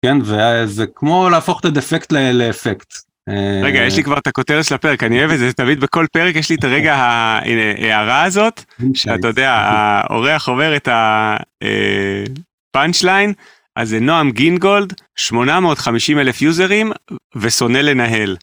[0.04, 2.94] כן, וזה כמו להפוך את הדפקט לאפקט.
[3.28, 6.06] אה, רגע, יש לי כבר את הכותרת של הפרק, אני אוהב את זה, תמיד בכל
[6.12, 10.88] פרק יש לי את הרגע ההערה הזאת, שאתה יודע, האורח עובר את
[12.74, 13.32] הפאנצ' ליין,
[13.76, 16.92] אז זה נועם גינגולד, 850 אלף יוזרים
[17.36, 18.36] ושונא לנהל.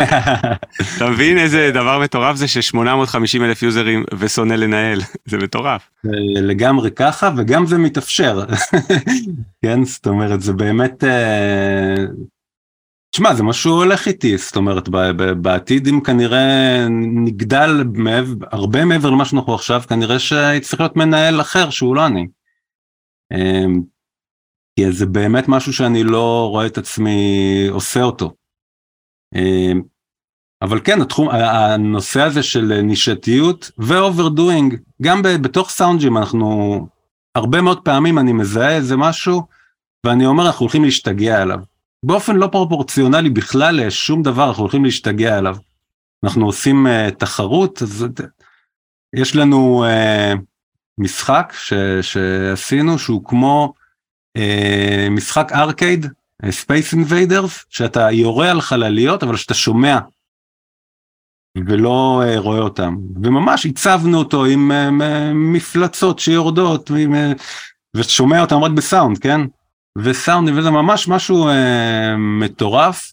[0.96, 5.00] אתה מבין איזה דבר מטורף זה ש-850 אלף יוזרים ושונא לנהל,
[5.30, 5.90] זה מטורף.
[6.36, 8.44] לגמרי ככה וגם זה מתאפשר.
[9.62, 11.04] כן, זאת אומרת זה באמת,
[13.10, 14.88] תשמע זה משהו הולך איתי, זאת אומרת
[15.42, 16.86] בעתיד אם כנראה
[17.24, 17.84] נגדל
[18.52, 22.26] הרבה מעבר למה שאנחנו עכשיו, כנראה שיצטרך להיות מנהל אחר שהוא לא אני.
[24.76, 28.34] כי זה באמת משהו שאני לא רואה את עצמי עושה אותו.
[29.34, 29.82] אמ,
[30.62, 36.78] אבל כן, התחום, הנושא הזה של נישתיות ו overdoing, גם בתוך SoundGym אנחנו,
[37.34, 39.42] הרבה מאוד פעמים אני מזהה איזה משהו,
[40.06, 41.58] ואני אומר אנחנו הולכים להשתגע עליו.
[42.02, 45.56] באופן לא פרופורציונלי בכלל לשום דבר אנחנו הולכים להשתגע עליו.
[46.24, 48.06] אנחנו עושים uh, תחרות, אז
[49.16, 50.38] יש לנו uh,
[50.98, 51.72] משחק ש,
[52.02, 53.72] שעשינו שהוא כמו
[55.10, 56.06] משחק ארקייד,
[56.50, 59.98] Space Invaders, שאתה יורה על חלליות אבל שאתה שומע
[61.66, 62.96] ולא uh, רואה אותם.
[63.22, 64.70] וממש הצבנו אותו עם
[65.34, 66.94] מפלצות שיורדות uh,
[67.96, 69.40] ושומע אותם רק בסאונד, כן?
[69.98, 71.52] וסאונד וזה ממש משהו uh,
[72.18, 73.12] מטורף.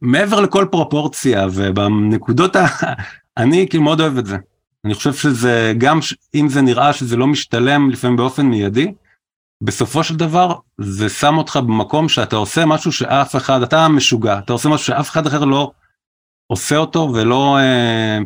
[0.00, 2.66] מעבר לכל פרופורציה ובנקודות ה...
[3.36, 4.36] אני כאילו מאוד אוהב את זה.
[4.84, 5.98] אני חושב שזה גם
[6.34, 8.92] אם זה נראה שזה לא משתלם לפעמים באופן מיידי,
[9.62, 14.52] בסופו של דבר זה שם אותך במקום שאתה עושה משהו שאף אחד, אתה משוגע, אתה
[14.52, 15.70] עושה משהו שאף אחד אחר לא
[16.46, 18.18] עושה אותו ולא אה,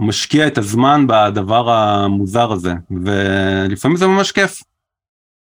[0.00, 2.72] משקיע את הזמן בדבר המוזר הזה,
[3.04, 4.62] ולפעמים זה ממש כיף.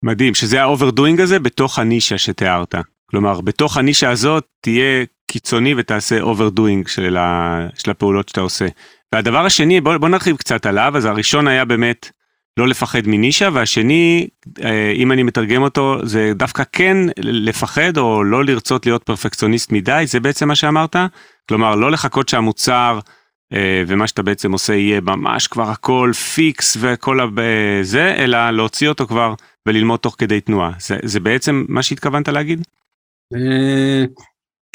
[0.03, 2.75] מדהים, שזה ה overdoing הזה בתוך הנישה שתיארת.
[3.11, 7.59] כלומר, בתוך הנישה הזאת תהיה קיצוני ותעשה overdoing של, ה...
[7.77, 8.67] של הפעולות שאתה עושה.
[9.13, 12.11] והדבר השני, בוא, בוא נרחיב קצת עליו, אז הראשון היה באמת
[12.57, 14.27] לא לפחד מנישה, והשני,
[14.63, 20.03] אה, אם אני מתרגם אותו, זה דווקא כן לפחד או לא לרצות להיות פרפקציוניסט מדי,
[20.07, 20.95] זה בעצם מה שאמרת?
[21.49, 22.99] כלומר, לא לחכות שהמוצר
[23.53, 27.19] אה, ומה שאתה בעצם עושה יהיה ממש כבר הכל פיקס וכל
[27.81, 29.33] זה, אלא להוציא אותו כבר
[29.67, 30.71] וללמוד תוך כדי תנועה.
[30.79, 32.67] זה, זה בעצם מה שהתכוונת להגיד?
[33.35, 34.05] אה,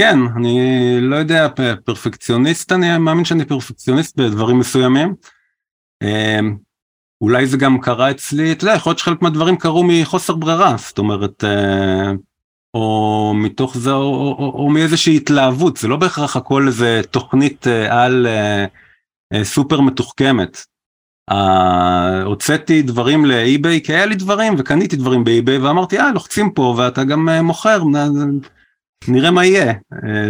[0.00, 0.58] כן, אני
[1.00, 1.48] לא יודע,
[1.84, 5.14] פרפקציוניסט, אני מאמין שאני פרפקציוניסט בדברים מסוימים.
[7.22, 10.98] אולי זה גם קרה אצלי, אתה יודע, יכול להיות שחלק מהדברים קרו מחוסר ברירה, זאת
[10.98, 12.12] אומרת, אה,
[12.74, 17.66] או מתוך זה, או, או, או, או מאיזושהי התלהבות, זה לא בהכרח הכל איזה תוכנית
[17.66, 20.64] אה, על אה, סופר מתוחכמת.
[22.24, 27.04] הוצאתי דברים לאי-ביי, כי היה לי דברים וקניתי דברים באי-ביי ואמרתי, אה, לוחצים פה ואתה
[27.04, 27.82] גם מוכר,
[29.08, 29.72] נראה מה יהיה.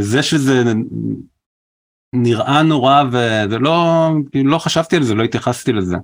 [0.00, 0.62] זה שזה
[2.14, 3.02] נראה נורא
[3.50, 4.10] ולא
[4.44, 5.96] לא חשבתי על זה, לא התייחסתי לזה.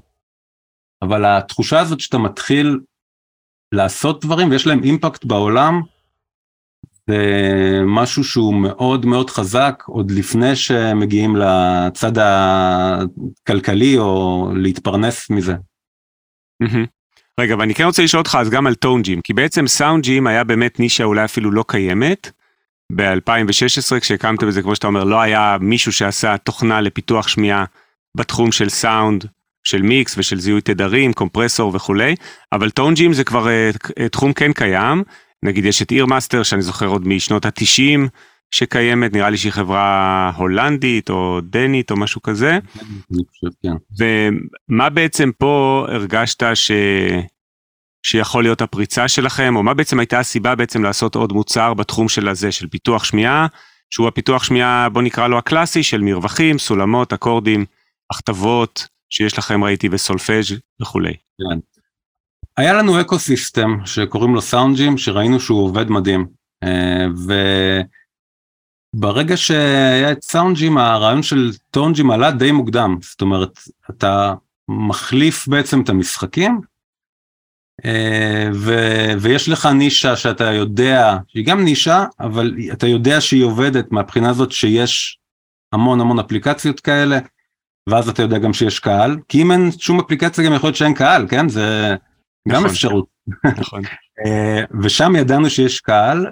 [1.02, 2.80] אבל התחושה הזאת שאתה מתחיל
[3.72, 5.80] לעשות דברים ויש להם אימפקט בעולם,
[7.10, 15.54] זה משהו שהוא מאוד מאוד חזק עוד לפני שמגיעים לצד הכלכלי או להתפרנס מזה.
[17.40, 20.26] רגע, ואני כן רוצה לשאול אותך אז גם על טון ג'ים, כי בעצם סאונד ג'ים
[20.26, 22.30] היה באמת נישה אולי אפילו לא קיימת.
[22.92, 27.64] ב-2016 כשהקמתם את זה, כמו שאתה אומר, לא היה מישהו שעשה תוכנה לפיתוח שמיעה
[28.16, 29.26] בתחום של סאונד,
[29.68, 32.14] של מיקס ושל זיהוי תדרים, קומפרסור וכולי,
[32.52, 35.02] אבל ToneGym זה כבר uh, תחום כן קיים,
[35.42, 38.08] נגיד יש את EarMaster שאני זוכר עוד משנות התשעים
[38.50, 42.50] שקיימת, נראה לי שהיא חברה הולנדית או דנית או משהו כזה.
[42.50, 44.04] אני חושב, כן.
[44.70, 46.70] ומה בעצם פה הרגשת ש...
[48.02, 52.28] שיכול להיות הפריצה שלכם, או מה בעצם הייתה הסיבה בעצם לעשות עוד מוצר בתחום של
[52.28, 53.46] הזה, של פיתוח שמיעה,
[53.90, 57.64] שהוא הפיתוח שמיעה, בוא נקרא לו הקלאסי, של מרווחים, סולמות, אקורדים,
[58.12, 61.12] הכתבות, שיש לכם ראיתי בסולפג' וכולי.
[61.12, 61.58] כן.
[62.56, 66.26] היה לנו אקו סיסטם שקוראים לו סאונדג'ים, שראינו שהוא עובד מדהים.
[66.62, 67.06] אה,
[68.94, 72.96] וברגע שהיה את סאונדג'ים, הרעיון של טונג'ים עלה די מוקדם.
[73.02, 73.58] זאת אומרת,
[73.90, 74.34] אתה
[74.68, 76.60] מחליף בעצם את המשחקים,
[77.84, 78.74] אה, ו,
[79.20, 84.52] ויש לך נישה שאתה יודע, שהיא גם נישה, אבל אתה יודע שהיא עובדת מהבחינה הזאת
[84.52, 85.18] שיש
[85.72, 87.18] המון המון אפליקציות כאלה,
[87.88, 90.94] ואז אתה יודע גם שיש קהל, כי אם אין שום אפליקציה גם יכול להיות שאין
[90.94, 91.48] קהל, כן?
[91.48, 91.96] זה
[92.48, 93.06] גם נכון, אפשרות.
[93.60, 93.82] נכון.
[94.26, 96.26] אה, ושם ידענו שיש קהל,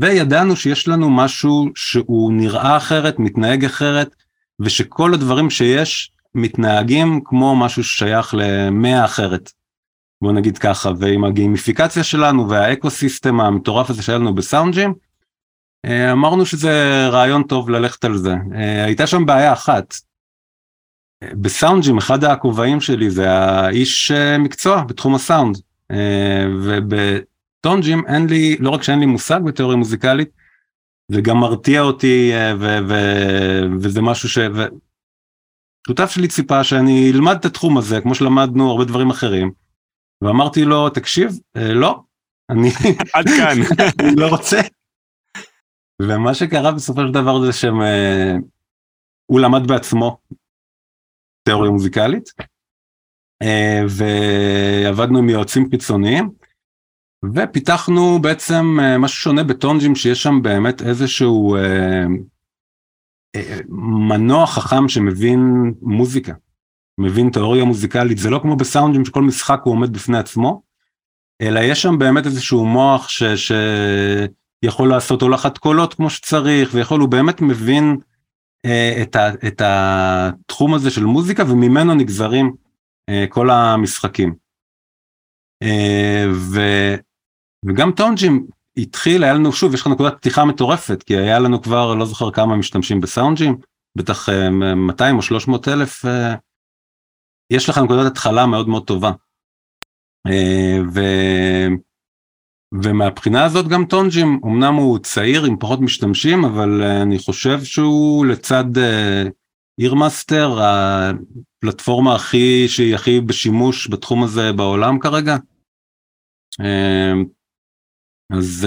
[0.00, 4.14] וידענו שיש לנו משהו שהוא נראה אחרת, מתנהג אחרת,
[4.60, 9.50] ושכל הדברים שיש מתנהגים כמו משהו ששייך למאה אחרת.
[10.22, 14.94] בוא נגיד ככה, ועם הגימיפיקציה שלנו והאקו סיסטם המטורף הזה שהיה לנו בסאונדג'ים,
[15.84, 18.34] אה, אמרנו שזה רעיון טוב ללכת על זה.
[18.54, 19.94] אה, הייתה שם בעיה אחת.
[21.40, 25.58] בסאונדג'ים אחד הכובעים שלי זה האיש אה, מקצוע בתחום הסאונד.
[26.62, 30.28] ובטונג'ים אין לי, לא רק שאין לי מושג בתיאוריה מוזיקלית,
[31.08, 32.78] זה גם מרתיע אותי ו-
[33.80, 34.38] וזה משהו ש...
[35.86, 39.50] שותף שלי ציפה שאני אלמד את התחום הזה כמו שלמדנו הרבה דברים אחרים.
[40.22, 42.00] ואמרתי לו, תקשיב, אה, לא,
[42.50, 42.68] אני...
[43.14, 43.58] עד כאן.
[44.00, 44.60] אני לא רוצה.
[46.02, 50.18] ומה שקרה בסופו של דבר זה שהוא אה, למד בעצמו
[51.42, 52.24] תיאוריה מוזיקלית,
[53.42, 56.30] אה, ועבדנו עם יועצים חיצוניים,
[57.34, 61.56] ופיתחנו בעצם משהו שונה בטונג'ים, שיש שם באמת איזשהו
[64.08, 66.32] מנוע חכם שמבין מוזיקה.
[66.98, 70.62] מבין תיאוריה מוזיקלית, זה לא כמו בסאונדים שכל משחק הוא עומד בפני עצמו,
[71.42, 73.22] אלא יש שם באמת איזשהו מוח ש,
[74.64, 78.11] שיכול לעשות הולכת קולות כמו שצריך, ויכול, הוא באמת מבין אה,
[79.02, 82.52] את, ה, את התחום הזה של מוזיקה, וממנו נגזרים
[83.10, 84.34] אה, כל המשחקים.
[85.62, 86.24] אה,
[87.66, 88.46] וגם טונג'ים
[88.76, 92.30] התחיל, היה לנו, שוב, יש לך נקודת פתיחה מטורפת, כי היה לנו כבר, לא זוכר
[92.30, 93.58] כמה משתמשים בסאונדג'ים,
[93.98, 94.28] בטח
[94.76, 96.04] 200 אה, או 300 אלף
[97.52, 99.12] יש לך נקודת התחלה מאוד מאוד טובה.
[100.94, 101.00] ו...
[102.72, 108.26] ומהבחינה הזאת גם טונג'ים, אמנם הוא צעיר עם פחות משתמשים, אבל אה, אני חושב שהוא
[108.26, 108.64] לצד
[109.78, 111.10] אירמאסטר, אה,
[111.58, 115.36] הפלטפורמה הכי, שהיא הכי בשימוש בתחום הזה בעולם כרגע.
[118.32, 118.66] אז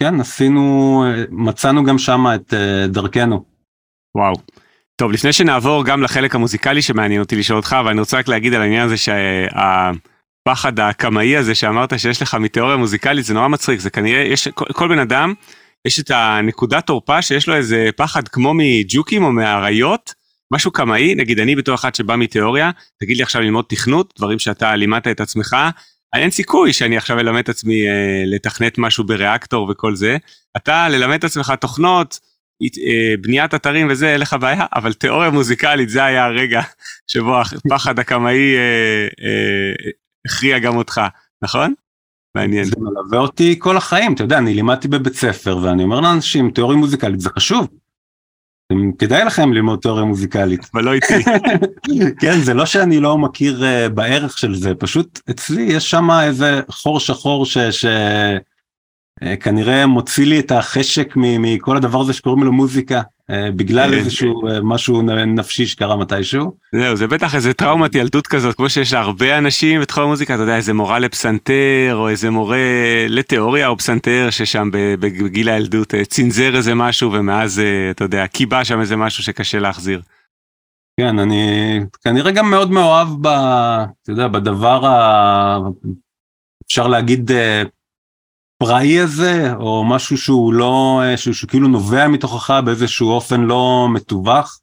[0.00, 2.54] כן, עשינו, מצאנו גם שם את
[2.88, 3.44] דרכנו.
[4.14, 4.34] וואו.
[4.96, 8.62] טוב, לפני שנעבור גם לחלק המוזיקלי שמעניין אותי לשאול אותך, ואני רוצה רק להגיד על
[8.62, 8.96] העניין הזה
[10.48, 14.64] שהפחד הקמאי הזה שאמרת שיש לך מתיאוריה מוזיקלית, זה נורא מצחיק, זה כנראה, יש, כל,
[14.72, 15.34] כל בן אדם,
[15.86, 20.14] יש את הנקודת תורפה שיש לו איזה פחד כמו מג'וקים או מאריות,
[20.52, 22.70] משהו קמאי, נגיד אני בתור אחד שבא מתיאוריה,
[23.00, 25.56] תגיד לי עכשיו ללמוד תכנות, דברים שאתה לימדת את עצמך,
[26.14, 30.16] אין סיכוי שאני עכשיו אלמד את עצמי אה, לתכנת משהו בריאקטור וכל זה.
[30.56, 32.18] אתה ללמד את עצמך תוכנות,
[32.62, 36.62] אה, בניית אתרים וזה, אין לך בעיה, אבל תיאוריה מוזיקלית זה היה הרגע
[37.06, 39.90] שבו הפחד הקמאי אה, אה,
[40.26, 41.00] הכריע גם אותך,
[41.42, 41.74] נכון?
[42.36, 42.64] מעניין.
[42.64, 46.78] זה מלווה אותי כל החיים, אתה יודע, אני לימדתי בבית ספר ואני אומר לאנשים, תיאוריה
[46.78, 47.68] מוזיקלית זה חשוב.
[48.98, 50.60] כדאי לכם ללמוד תיאוריה מוזיקלית.
[50.74, 51.14] אבל לא איתי.
[52.20, 56.60] כן, זה לא שאני לא מכיר uh, בערך של זה, פשוט אצלי יש שם איזה
[56.70, 57.58] חור שחור ש...
[57.58, 57.84] ש...
[59.22, 63.98] אה, כנראה מוציא לי את החשק מכל הדבר הזה שקוראים לו מוזיקה בגלל כן.
[63.98, 66.56] איזשהו אה, משהו נפשי שקרה מתישהו.
[66.74, 70.56] זהו זה בטח איזה טראומת ילדות כזאת כמו שיש להרבה אנשים בתחום המוזיקה אתה יודע
[70.56, 72.58] איזה מורה לפסנתר או איזה מורה
[73.08, 74.70] לתיאוריה או פסנתר ששם
[75.00, 80.02] בגיל הילדות צנזר איזה משהו ומאז אתה יודע קיבה שם איזה משהו שקשה להחזיר.
[81.00, 84.80] כן אני כנראה גם מאוד מאוהב ב, אתה יודע, בדבר
[86.66, 87.30] אפשר להגיד
[88.58, 94.58] פראי הזה, או משהו שהוא לא, שהוא, שהוא כאילו נובע מתוכך באיזשהו אופן לא מתווך,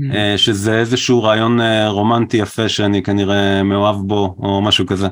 [0.00, 0.14] mm-hmm.
[0.36, 5.08] שזה איזשהו רעיון רומנטי יפה שאני כנראה מאוהב בו, או משהו כזה.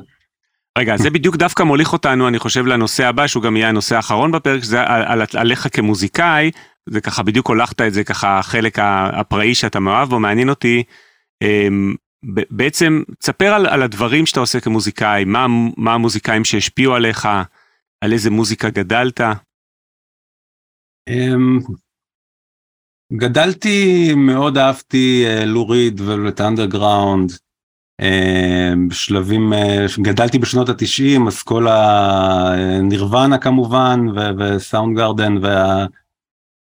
[0.77, 4.31] רגע, זה בדיוק דווקא מוליך אותנו, אני חושב, לנושא הבא, שהוא גם יהיה הנושא האחרון
[4.31, 6.51] בפרק, שזה על, על, עליך כמוזיקאי,
[6.89, 8.77] זה ככה בדיוק הולכת את זה ככה החלק
[9.13, 10.83] הפראי שאתה מאוהב בו, מעניין אותי.
[11.41, 11.95] אמ,
[12.51, 15.45] בעצם, תספר על, על הדברים שאתה עושה כמוזיקאי, מה,
[15.77, 17.27] מה המוזיקאים שהשפיעו עליך,
[18.01, 19.21] על איזה מוזיקה גדלת.
[21.09, 21.59] אמ,
[23.13, 27.31] גדלתי, מאוד אהבתי אה, לוריד ואת האנדרגראונד.
[28.01, 33.99] אה, בשלבים, אה, גדלתי בשנות התשעים, אז כל הנירוונה כמובן,
[34.39, 35.33] וסאונד גרדן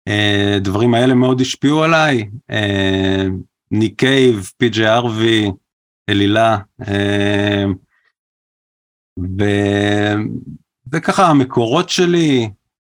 [0.07, 2.30] והדברים האלה מאוד השפיעו עליי.
[3.70, 5.51] ניק קייב, פי ג'י ארווי,
[6.11, 6.59] אלילה.
[10.89, 12.51] וזה ככה המקורות שלי,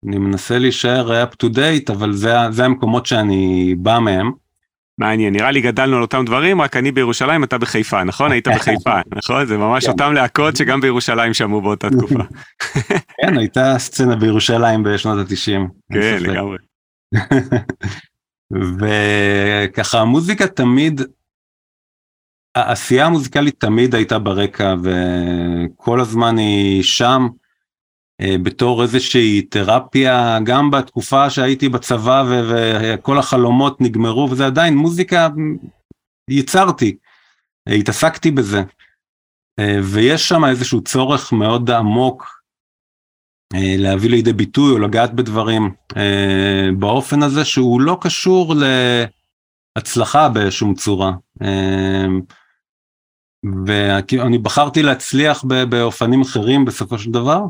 [0.07, 4.31] אני מנסה להישאר up to date, אבל זה, זה המקומות שאני בא מהם.
[4.97, 8.31] מעניין, נראה לי גדלנו על אותם דברים, רק אני בירושלים, אתה בחיפה, נכון?
[8.31, 9.45] היית בחיפה, נכון?
[9.45, 9.91] זה ממש כן.
[9.91, 12.23] אותם להקות שגם בירושלים שמעו באותה תקופה.
[13.21, 15.67] כן, הייתה סצנה בירושלים בשנות התשעים.
[15.93, 16.57] כן, לגמרי.
[18.79, 21.01] וככה המוזיקה תמיד,
[22.55, 27.27] העשייה המוזיקלית תמיד הייתה ברקע וכל הזמן היא שם.
[28.21, 35.29] אה, בתור איזושהי תרפיה, גם בתקופה שהייתי בצבא וכל החלומות נגמרו, וזה עדיין מוזיקה,
[36.29, 36.97] ייצרתי,
[37.67, 38.63] התעסקתי בזה.
[39.59, 42.41] אה, ויש שם איזשהו צורך מאוד עמוק
[43.55, 45.71] אה, להביא לידי ביטוי או לגעת בדברים
[46.79, 48.55] באופן הזה שהוא לא קשור
[49.77, 51.11] להצלחה בשום צורה.
[53.65, 57.41] ואני בחרתי להצליח באופנים אחרים בסופו של דבר.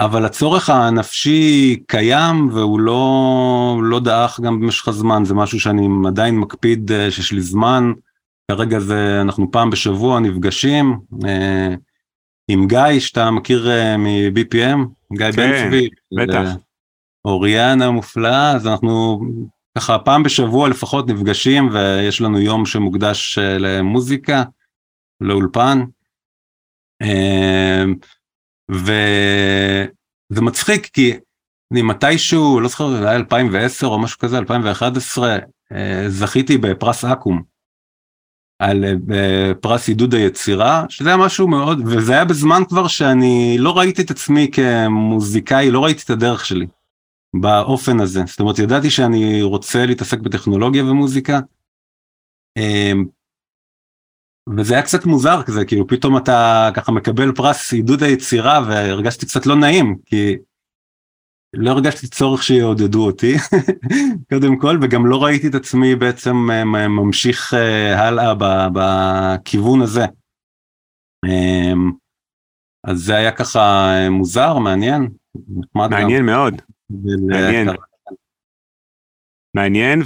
[0.00, 6.38] אבל הצורך הנפשי קיים והוא לא, לא דעך גם במשך הזמן, זה משהו שאני עדיין
[6.38, 7.92] מקפיד אה, שיש לי זמן,
[8.50, 11.74] כרגע זה, אנחנו פעם בשבוע נפגשים אה,
[12.48, 14.78] עם גיא, שאתה מכיר אה, מ-BPM,
[15.16, 16.50] גיא כן, בן צבי, בטח.
[17.24, 19.20] אוריאן המופלאה, אז אנחנו
[19.78, 24.42] ככה פעם בשבוע לפחות נפגשים ויש לנו יום שמוקדש למוזיקה,
[25.20, 25.84] לאולפן.
[28.70, 31.12] וזה מצחיק כי
[31.72, 35.38] אני מתישהו, לא זוכר, זה היה 2010 או משהו כזה, 2011,
[35.72, 37.42] אה, זכיתי בפרס אקו"ם.
[38.58, 43.78] על אה, פרס עידוד היצירה, שזה היה משהו מאוד, וזה היה בזמן כבר שאני לא
[43.78, 46.66] ראיתי את עצמי כמוזיקאי, לא ראיתי את הדרך שלי
[47.40, 48.22] באופן הזה.
[48.26, 51.40] זאת אומרת, ידעתי שאני רוצה להתעסק בטכנולוגיה ומוזיקה,
[52.58, 52.92] אה,
[54.56, 59.46] וזה היה קצת מוזר כזה, כאילו פתאום אתה ככה מקבל פרס עידוד היצירה והרגשתי קצת
[59.46, 60.36] לא נעים, כי
[61.54, 63.34] לא הרגשתי צורך שיעודדו אותי,
[64.30, 68.34] קודם כל, וגם לא ראיתי את עצמי בעצם אה, ממשיך אה, הלאה
[68.72, 70.04] בכיוון הזה.
[71.26, 71.92] אמ,
[72.84, 75.08] אז זה היה ככה אה, מוזר, מעניין.
[75.74, 76.26] מעניין גם.
[76.26, 76.62] מאוד.
[77.26, 77.68] מעניין.
[79.58, 80.02] מעניין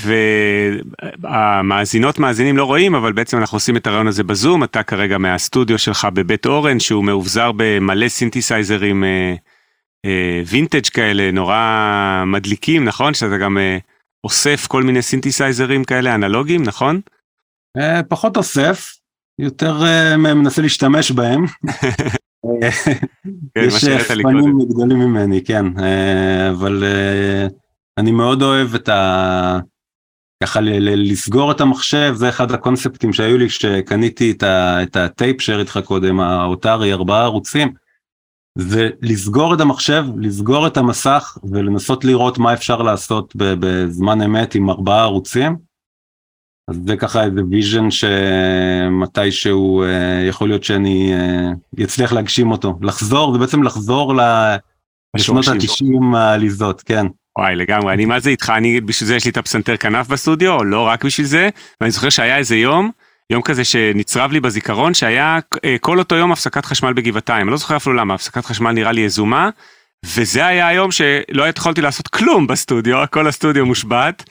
[1.22, 5.78] והמאזינות מאזינים לא רואים אבל בעצם אנחנו עושים את הרעיון הזה בזום אתה כרגע מהסטודיו
[5.78, 9.34] שלך בבית אורן שהוא מאובזר במלא סינתסייזרים אה,
[10.06, 13.78] אה, וינטג' כאלה נורא מדליקים נכון שאתה גם אה,
[14.24, 17.00] אוסף כל מיני סינתסייזרים כאלה אנלוגיים נכון?
[17.78, 18.96] אה, פחות אוסף
[19.38, 21.44] יותר אה, מנסה להשתמש בהם.
[23.54, 23.84] כן, יש
[24.22, 26.84] אספנים גדולים ממני כן אה, אבל.
[27.98, 29.58] אני מאוד אוהב את ה...
[30.42, 34.82] ככה לסגור את המחשב, זה אחד הקונספטים שהיו לי כשקניתי את, ה...
[34.82, 37.72] את הטייפ שהראיתי לך קודם, האוטארי, ארבעה ערוצים,
[38.58, 44.70] זה לסגור את המחשב, לסגור את המסך ולנסות לראות מה אפשר לעשות בזמן אמת עם
[44.70, 45.56] ארבעה ערוצים.
[46.70, 51.12] אז זה ככה איזה vision שמתישהו אה, יכול להיות שאני
[51.84, 52.78] אצליח אה, להגשים אותו.
[52.82, 54.14] לחזור, זה בעצם לחזור
[55.16, 57.06] לשנות ה-90 העליזות, כן.
[57.38, 60.64] וואי לגמרי אני מה זה איתך אני בשביל זה יש לי את הפסנתר כנף בסטודיו
[60.64, 61.48] לא רק בשביל זה
[61.80, 62.90] ואני זוכר שהיה איזה יום
[63.30, 67.76] יום כזה שנצרב לי בזיכרון שהיה אה, כל אותו יום הפסקת חשמל בגבעתיים לא זוכר
[67.76, 69.50] אפילו למה הפסקת חשמל נראה לי יזומה.
[70.16, 74.24] וזה היה היום שלא יכולתי לעשות כלום בסטודיו כל הסטודיו מושבת.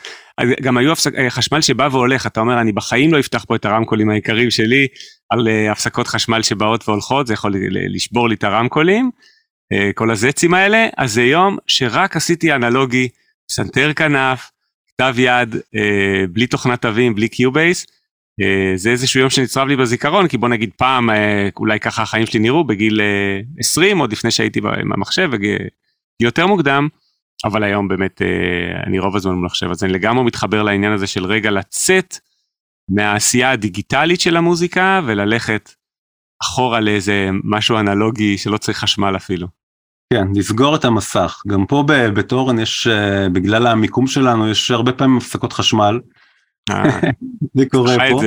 [0.62, 3.66] גם היו הפסק, אה, חשמל שבא והולך אתה אומר אני בחיים לא אפתח פה את
[3.66, 4.88] הרמקולים העיקריים שלי
[5.30, 7.54] על אה, הפסקות חשמל שבאות והולכות זה יכול
[7.96, 9.12] לשבור לי את הרמקולים.
[9.74, 13.10] אה, כל הזצים האלה, אז זה יום שרק עשיתי אנלוגי,
[13.52, 14.52] פסנתר כנף,
[14.88, 17.88] כתב יד, אה, בלי תוכנת תווים, בלי Cubase,
[18.42, 22.26] אה, זה איזשהו יום שנצרב לי בזיכרון, כי בוא נגיד פעם, אה, אולי ככה החיים
[22.26, 23.02] שלי נראו בגיל
[23.60, 25.30] 20, עוד לפני שהייתי במחשב,
[26.20, 26.88] יותר מוקדם,
[27.46, 28.22] אבל היום באמת
[28.88, 32.18] אני רוב הזמן במחשב, אז אני לגמרי מתחבר לעניין הזה של רגע לצאת
[32.90, 35.74] מהעשייה הדיגיטלית של המוזיקה וללכת
[36.44, 39.61] אחורה לאיזה משהו אנלוגי שלא צריך חשמל אפילו.
[40.12, 41.42] כן, לסגור את המסך.
[41.48, 42.88] גם פה בתורן יש,
[43.32, 46.00] בגלל המיקום שלנו, יש הרבה פעמים הפסקות חשמל.
[46.70, 47.00] אה,
[47.58, 48.22] זה קורה פה.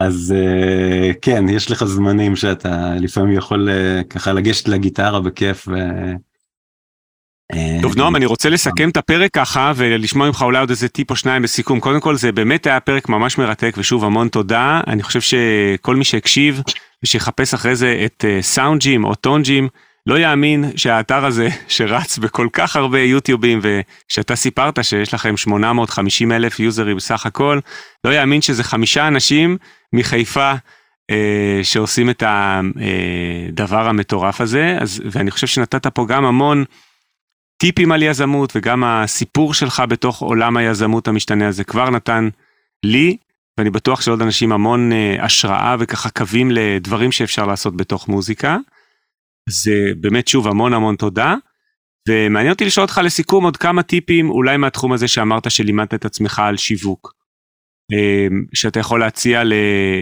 [0.00, 3.68] אז uh, כן, יש לך זמנים שאתה לפעמים יכול
[4.10, 5.68] ככה לגשת לגיטרה בכיף.
[5.68, 5.74] ו...
[7.82, 11.16] טוב נועם, אני רוצה לסכם את הפרק ככה ולשמוע ממך אולי עוד איזה טיפ או
[11.16, 11.80] שניים בסיכום.
[11.80, 14.80] קודם כל זה באמת היה פרק ממש מרתק ושוב המון תודה.
[14.86, 16.62] אני חושב שכל מי שהקשיב
[17.04, 19.68] ושיחפש אחרי זה את סאונד ג'ים או טון ג'ים,
[20.06, 26.60] לא יאמין שהאתר הזה שרץ בכל כך הרבה יוטיובים ושאתה סיפרת שיש לכם 850 אלף
[26.60, 27.58] יוזרים בסך הכל,
[28.04, 29.56] לא יאמין שזה חמישה אנשים
[29.92, 30.52] מחיפה
[31.10, 36.64] אה, שעושים את הדבר אה, המטורף הזה, אז, ואני חושב שנתת פה גם המון
[37.58, 42.28] טיפים על יזמות וגם הסיפור שלך בתוך עולם היזמות המשתנה הזה כבר נתן
[42.82, 43.16] לי,
[43.58, 48.56] ואני בטוח שעוד אנשים המון אה, השראה וככה קווים לדברים שאפשר לעשות בתוך מוזיקה.
[49.48, 51.34] זה באמת שוב המון המון תודה.
[52.08, 56.38] ומעניין אותי לשאול אותך לסיכום עוד כמה טיפים אולי מהתחום הזה שאמרת שלימדת את עצמך
[56.38, 57.16] על שיווק.
[57.92, 59.52] אמ, שאתה יכול להציע ל,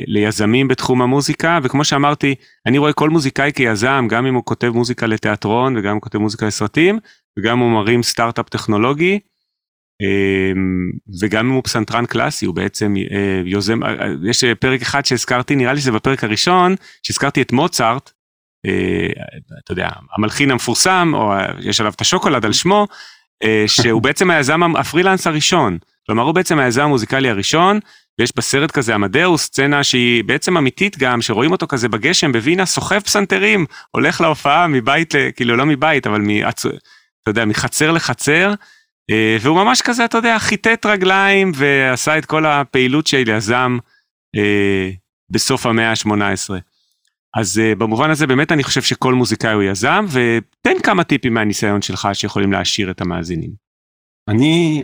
[0.07, 2.35] ליזמים בתחום המוזיקה וכמו שאמרתי
[2.67, 6.19] אני רואה כל מוזיקאי כיזם גם אם הוא כותב מוזיקה לתיאטרון וגם אם הוא כותב
[6.19, 6.99] מוזיקה לסרטים
[7.39, 9.19] וגם הוא מרים סטארט-אפ טכנולוגי
[10.03, 10.91] אמ,
[11.21, 13.91] וגם אם הוא פסנתרן קלאסי הוא בעצם אה, יוזם אה,
[14.29, 18.14] יש פרק אחד שהזכרתי נראה לי שזה בפרק הראשון שהזכרתי את מוצרט אה,
[19.65, 22.87] אתה יודע, המלחין המפורסם, או יש עליו את השוקולד על שמו,
[23.45, 25.79] אה, שהוא בעצם היזם הפרילנס הראשון.
[26.07, 27.79] כלומר, הוא בעצם היזם המוזיקלי הראשון,
[28.19, 33.01] ויש בסרט כזה עמדאוס, סצנה שהיא בעצם אמיתית גם, שרואים אותו כזה בגשם בווינה, סוחב
[33.01, 36.31] פסנתרים, הולך להופעה מבית, כאילו לא מבית, אבל מ...
[36.49, 38.55] אתה יודע, מחצר לחצר,
[39.11, 43.79] אה, והוא ממש כזה, אתה יודע, חיטט רגליים ועשה את כל הפעילות של יזם
[45.31, 46.74] בסוף המאה ה-18.
[47.37, 51.83] אז uh, במובן הזה באמת אני חושב שכל מוזיקאי הוא יזם, ותן כמה טיפים מהניסיון
[51.83, 53.51] שלך שיכולים להעשיר את המאזינים.
[54.29, 54.83] אני,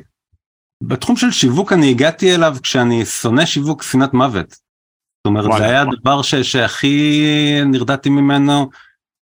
[0.83, 4.51] בתחום של שיווק אני הגעתי אליו כשאני שונא שיווק שנאת מוות.
[4.51, 7.25] זאת אומרת, וואלה, זה היה הדבר ש, שהכי
[7.67, 8.71] נרדעתי ממנו,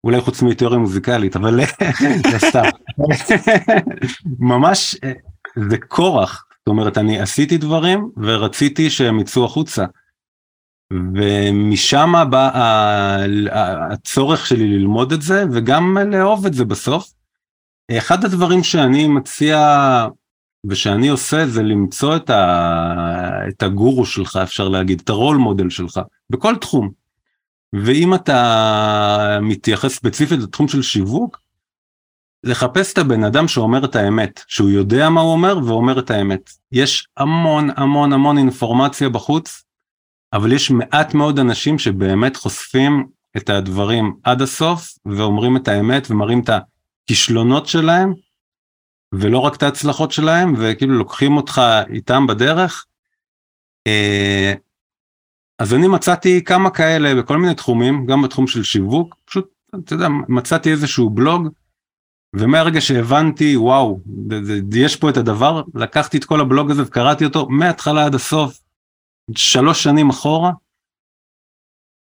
[0.04, 1.60] אולי חוץ מתיאוריה מוזיקלית, אבל
[2.32, 2.64] זה סתם.
[4.40, 5.12] ממש, אה,
[5.70, 6.46] זה כורח.
[6.60, 9.86] זאת אומרת, אני עשיתי דברים ורציתי שהם יצאו החוצה.
[10.94, 12.52] ומשם בא
[13.92, 17.14] הצורך שלי ללמוד את זה וגם לאהוב את זה בסוף.
[17.92, 20.08] אחד הדברים שאני מציע
[20.66, 23.48] ושאני עושה זה למצוא את, ה...
[23.50, 26.92] את הגורו שלך אפשר להגיד, את הרול מודל שלך בכל תחום.
[27.74, 31.42] ואם אתה מתייחס ספציפית לתחום של שיווק,
[32.44, 36.50] לחפש את הבן אדם שאומר את האמת, שהוא יודע מה הוא אומר ואומר את האמת.
[36.72, 39.64] יש המון המון המון אינפורמציה בחוץ
[40.34, 43.08] אבל יש מעט מאוד אנשים שבאמת חושפים
[43.38, 48.14] את הדברים עד הסוף ואומרים את האמת ומראים את הכישלונות שלהם
[49.14, 52.86] ולא רק את ההצלחות שלהם וכאילו לוקחים אותך איתם בדרך.
[53.88, 54.54] אה,
[55.60, 60.08] אז אני מצאתי כמה כאלה בכל מיני תחומים, גם בתחום של שיווק, פשוט, אתה יודע,
[60.28, 61.48] מצאתי איזשהו בלוג,
[62.36, 64.00] ומהרגע שהבנתי, וואו,
[64.74, 68.60] יש פה את הדבר, לקחתי את כל הבלוג הזה וקראתי אותו מההתחלה עד הסוף,
[69.36, 70.52] שלוש שנים אחורה,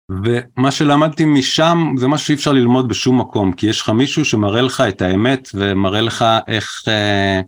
[0.10, 4.62] ומה שלמדתי משם זה משהו שאי אפשר ללמוד בשום מקום, כי יש לך מישהו שמראה
[4.62, 7.42] לך את האמת ומראה לך איך, אה,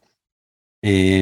[0.86, 1.22] אה,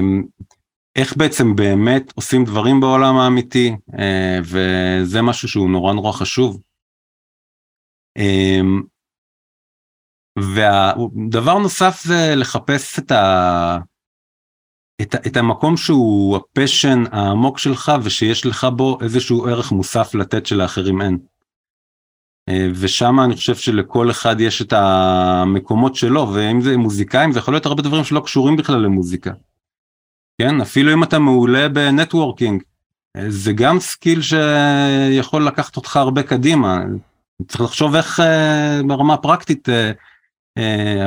[0.95, 6.61] איך בעצם באמת עושים דברים בעולם האמיתי, אה, וזה משהו שהוא נורא נורא חשוב.
[8.17, 8.61] אה,
[10.39, 13.77] ודבר נוסף זה לחפש את ה...
[15.01, 20.45] את, את המקום שהוא ה passion העמוק שלך ושיש לך בו איזשהו ערך מוסף לתת
[20.45, 21.17] שלאחרים אין.
[22.49, 27.53] אה, ושם אני חושב שלכל אחד יש את המקומות שלו ואם זה מוזיקאים זה יכול
[27.53, 29.31] להיות הרבה דברים שלא קשורים בכלל למוזיקה.
[30.41, 32.63] כן אפילו אם אתה מעולה ב networking
[33.17, 36.79] אה, זה גם skill שיכול לקחת אותך הרבה קדימה
[37.47, 39.69] צריך לחשוב איך אה, ברמה פרקטית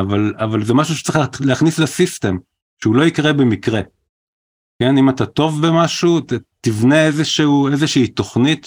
[0.01, 2.37] אבל אבל זה משהו שצריך להכניס לסיסטם.
[2.83, 3.81] שהוא לא יקרה במקרה.
[4.83, 6.21] כן, אם אתה טוב במשהו,
[6.61, 8.67] תבנה איזשהו, איזושהי תוכנית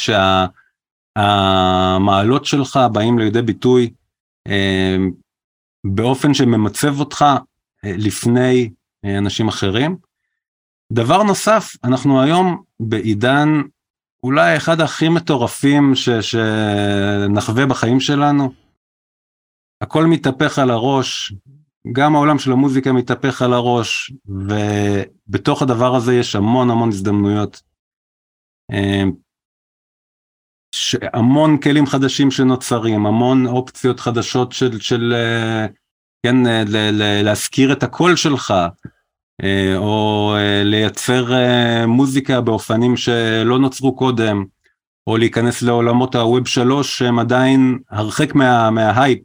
[1.17, 3.93] שהמעלות שה, שלך באים לידי ביטוי
[4.47, 4.95] אה,
[5.83, 7.25] באופן שממצב אותך
[7.85, 8.69] אה, לפני
[9.05, 9.97] אה, אנשים אחרים.
[10.91, 13.49] דבר נוסף, אנחנו היום בעידן
[14.23, 18.53] אולי אחד הכי מטורפים ש, שנחווה בחיים שלנו.
[19.81, 21.33] הכל מתהפך על הראש,
[21.91, 27.61] גם העולם של המוזיקה מתהפך על הראש, ובתוך הדבר הזה יש המון המון הזדמנויות.
[28.71, 29.03] אה,
[31.13, 35.65] המון כלים חדשים שנוצרים, המון אופציות חדשות של, של אה,
[36.25, 36.35] כן,
[37.23, 38.53] להזכיר את הקול שלך,
[39.43, 41.25] אה, או לייצר
[41.87, 44.45] מוזיקה באופנים שלא נוצרו קודם,
[45.07, 49.19] או להיכנס לעולמות ה Web שלוש שהם עדיין הרחק מה, מההייפ.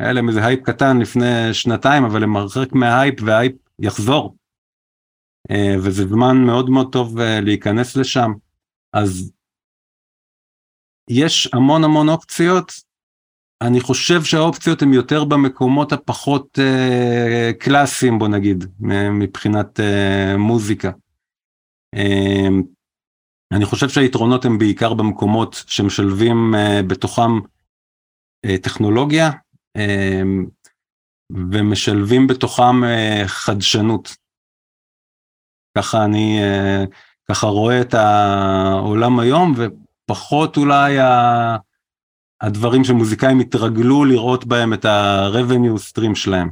[0.00, 4.36] היה להם איזה הייפ קטן לפני שנתיים, אבל הם הרחק מההייפ וההייפ יחזור.
[5.84, 8.32] וזה זמן מאוד מאוד טוב להיכנס לשם.
[8.92, 9.32] אז
[11.10, 12.72] יש המון המון אופציות,
[13.62, 18.64] אני חושב שהאופציות הן יותר במקומות הפחות אה, קלאסיים בוא נגיד,
[19.20, 20.90] מבחינת אה, מוזיקה.
[21.94, 22.48] אה,
[23.52, 27.30] אני חושב שהיתרונות הם בעיקר במקומות שמשלבים אה, בתוכם
[28.46, 29.38] אה, טכנולוגיה אה,
[31.30, 34.16] ומשלבים בתוכם אה, חדשנות.
[35.78, 36.84] ככה אני אה,
[37.28, 40.96] ככה רואה את העולם היום, ופחות אולי.
[42.40, 46.50] הדברים שמוזיקאים התרגלו לראות בהם את ה-revenue stream שלהם.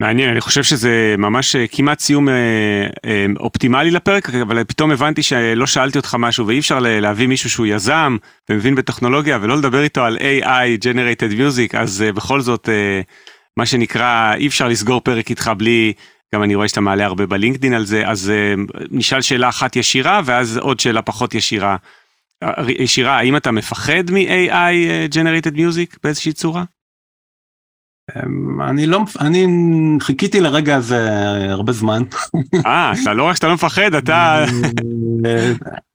[0.00, 2.34] מעניין, אני חושב שזה ממש אה, כמעט סיום אה,
[3.04, 7.66] אה, אופטימלי לפרק, אבל פתאום הבנתי שלא שאלתי אותך משהו ואי אפשר להביא מישהו שהוא
[7.66, 8.16] יזם
[8.50, 12.68] ומבין בטכנולוגיה ולא לדבר איתו על AI, Generated Music, אז בכל זאת,
[13.56, 15.92] מה שנקרא, אי אפשר לסגור פרק איתך בלי
[16.34, 18.32] גם אני רואה שאתה מעלה הרבה בלינקדין על זה, אז
[18.90, 21.76] נשאל שאלה אחת ישירה, ואז עוד שאלה פחות ישירה.
[22.68, 26.64] ישירה, האם אתה מפחד מ-AI Generated Music באיזושהי צורה?
[28.16, 29.46] אמ, אני לא, אני
[30.00, 31.08] חיכיתי לרגע הזה
[31.50, 32.02] הרבה זמן.
[32.66, 34.44] אה, אתה לא רק שאתה לא מפחד, אתה...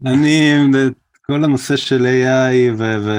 [0.06, 0.54] אני,
[1.22, 2.96] כל הנושא של AI, ו...
[3.04, 3.12] ו...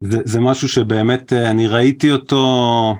[0.00, 2.94] זה, זה משהו שבאמת אה, אני ראיתי אותו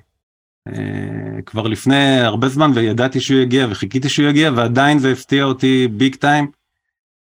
[0.69, 5.89] אה, כבר לפני הרבה זמן וידעתי שהוא יגיע וחיכיתי שהוא יגיע ועדיין זה הפתיע אותי
[5.89, 6.47] ביג טיים.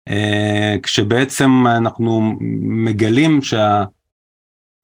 [0.09, 3.39] אה, כשבעצם אנחנו מגלים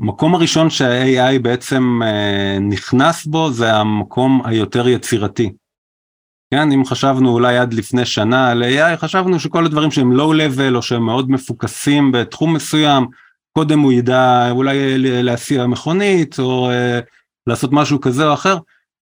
[0.01, 5.51] שהמקום הראשון שה-AI בעצם אה, נכנס בו זה המקום היותר יצירתי.
[6.53, 10.75] כן, אם חשבנו אולי עד לפני שנה על AI, חשבנו שכל הדברים שהם לואו לבל
[10.75, 13.05] או שהם מאוד מפוקסים בתחום מסוים,
[13.57, 14.77] קודם הוא ידע אולי
[15.23, 16.69] להסיע מכונית או
[17.47, 18.57] לעשות משהו כזה או אחר,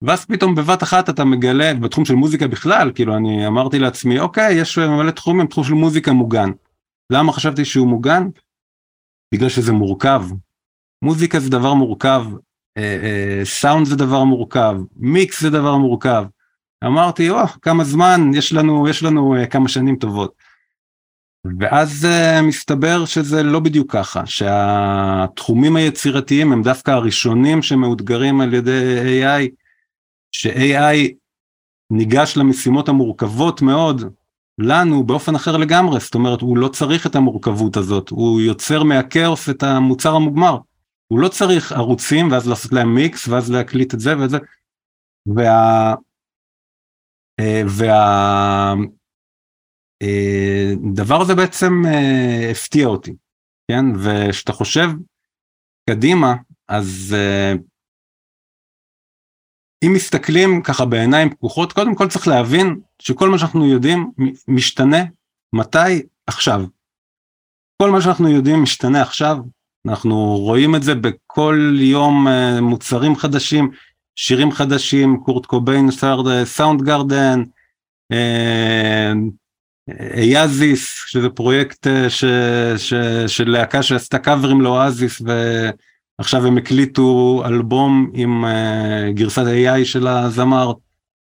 [0.03, 4.55] ואז פתאום בבת אחת אתה מגלה, בתחום של מוזיקה בכלל, כאילו אני אמרתי לעצמי, אוקיי,
[4.55, 6.51] יש מלא תחומים, תחום של מוזיקה מוגן.
[7.13, 8.29] למה חשבתי שהוא מוגן?
[9.35, 10.23] בגלל שזה מורכב.
[11.03, 12.25] מוזיקה זה דבר מורכב,
[12.79, 16.25] אה, אה, סאונד זה דבר מורכב, מיקס זה דבר מורכב.
[16.85, 20.51] אמרתי, או, כמה זמן, יש לנו, יש לנו אה, כמה שנים טובות.
[21.61, 22.09] ואז
[22.43, 29.49] מסתבר שזה לא בדיוק ככה, שהתחומים היצירתיים הם דווקא הראשונים שמאותגרים על ידי AI,
[30.33, 31.13] ש-AI
[31.91, 34.03] ניגש למשימות המורכבות מאוד
[34.59, 39.49] לנו באופן אחר לגמרי, זאת אומרת הוא לא צריך את המורכבות הזאת, הוא יוצר מהכאוס
[39.49, 40.59] את המוצר המוגמר,
[41.13, 44.39] הוא לא צריך ערוצים ואז לעשות להם מיקס ואז להקליט את זה ואת זה,
[45.27, 45.95] וה...
[47.41, 48.75] אה, וה...
[50.93, 53.15] הדבר הזה בעצם אה, הפתיע אותי,
[53.71, 53.85] כן?
[54.05, 54.89] וכשאתה חושב
[55.91, 56.35] קדימה,
[56.69, 57.53] אז אה,
[59.85, 64.13] אם מסתכלים ככה בעיניים פקוחות, קודם כל צריך להבין שכל מה שאנחנו יודעים
[64.49, 65.05] משתנה
[65.53, 66.07] מתי?
[66.27, 66.61] עכשיו.
[67.83, 69.37] כל מה שאנחנו יודעים משתנה עכשיו,
[69.87, 73.71] אנחנו רואים את זה בכל יום אה, מוצרים חדשים,
[74.17, 75.89] שירים חדשים, קורט קוביין,
[76.45, 77.43] סאונד גרדן,
[80.17, 82.25] אייזיס, שזה פרויקט אה, ש,
[82.77, 82.95] ש,
[83.27, 85.23] של להקה שעשתה קאברים לאואזיס
[86.19, 88.45] ועכשיו הם הקליטו אלבום עם
[89.15, 90.73] גרסת AI של הזמר.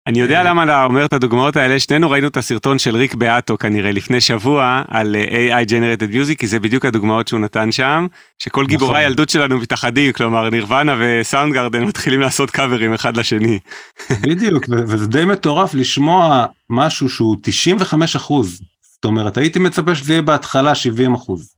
[0.08, 3.16] אני יודע אה, למה אתה אומר את הדוגמאות האלה, שנינו ראינו את הסרטון של ריק
[3.16, 8.08] באטו כנראה לפני שבוע על AI Generated Music, כי זה בדיוק הדוגמאות שהוא נתן שם,
[8.39, 9.02] שכל גיבורי נכון.
[9.02, 13.60] הילדות שלנו מתאחדים, כלומר נירוונה וסאונד גרדן מתחילים לעשות קאברים אחד לשני.
[14.30, 20.22] בדיוק, וזה די מטורף לשמוע משהו שהוא 95 אחוז, זאת אומרת הייתי מצפה שזה יהיה
[20.22, 21.56] בהתחלה 70 אחוז.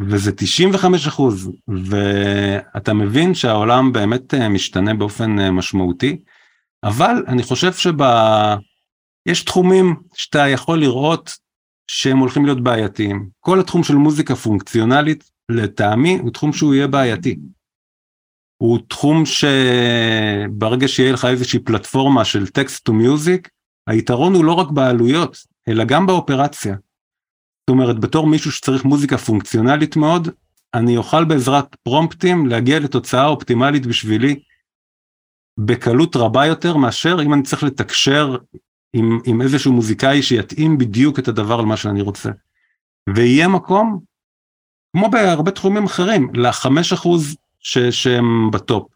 [0.00, 6.16] וזה 95 אחוז, ואתה מבין שהעולם באמת אה, משתנה באופן אה, משמעותי.
[6.84, 11.30] אבל אני חושב שיש תחומים שאתה יכול לראות
[11.86, 13.28] שהם הולכים להיות בעייתיים.
[13.40, 17.36] כל התחום של מוזיקה פונקציונלית, לטעמי, הוא תחום שהוא יהיה בעייתי.
[18.56, 23.48] הוא תחום שברגע שיהיה לך איזושהי פלטפורמה של טקסט טו מיוזיק,
[23.86, 25.36] היתרון הוא לא רק בעלויות,
[25.68, 26.76] אלא גם באופרציה.
[27.60, 30.28] זאת אומרת, בתור מישהו שצריך מוזיקה פונקציונלית מאוד,
[30.74, 34.40] אני אוכל בעזרת פרומפטים להגיע לתוצאה אופטימלית בשבילי
[35.58, 38.36] בקלות רבה יותר מאשר אם אני צריך לתקשר
[38.92, 42.30] עם, עם איזשהו מוזיקאי שיתאים בדיוק את הדבר על מה שאני רוצה.
[43.14, 44.00] ויהיה מקום,
[44.96, 47.36] כמו בהרבה תחומים אחרים, לחמש אחוז
[47.90, 48.88] שהם בטופ.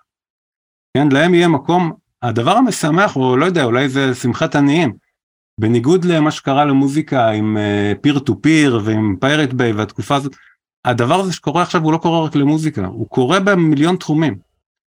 [0.96, 1.92] כן, להם יהיה מקום,
[2.22, 4.92] הדבר המשמח, או לא יודע, אולי זה שמחת עניים,
[5.61, 7.56] בניגוד למה שקרה למוזיקה עם
[8.00, 10.36] peer to peer ועם Pirate Bay והתקופה הזאת,
[10.84, 14.38] הדבר הזה שקורה עכשיו הוא לא קורה רק למוזיקה, הוא קורה במיליון תחומים.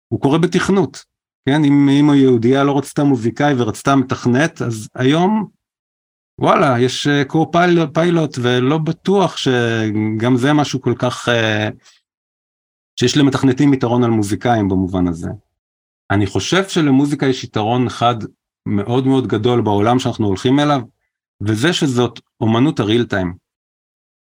[0.08, 1.04] הוא קורה בתכנות,
[1.48, 1.64] כן?
[1.64, 5.48] אם אמא יהודייה לא רצתה מוזיקאי ורצתה מתכנת, אז היום,
[6.40, 11.68] וואלה, יש Copilot, Pilot ולא בטוח שגם זה משהו כל כך, אה,
[13.00, 15.28] שיש למתכנתים יתרון על מוזיקאים במובן הזה.
[16.10, 18.14] אני חושב שלמוזיקה יש יתרון אחד
[18.66, 20.80] מאוד מאוד גדול בעולם שאנחנו הולכים אליו,
[21.40, 23.34] וזה שזאת אומנות ה real time.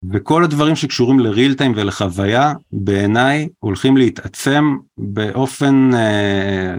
[0.10, 6.76] וכל הדברים שקשורים ל real time ולחוויה, בעיניי הולכים להתעצם באופן אה,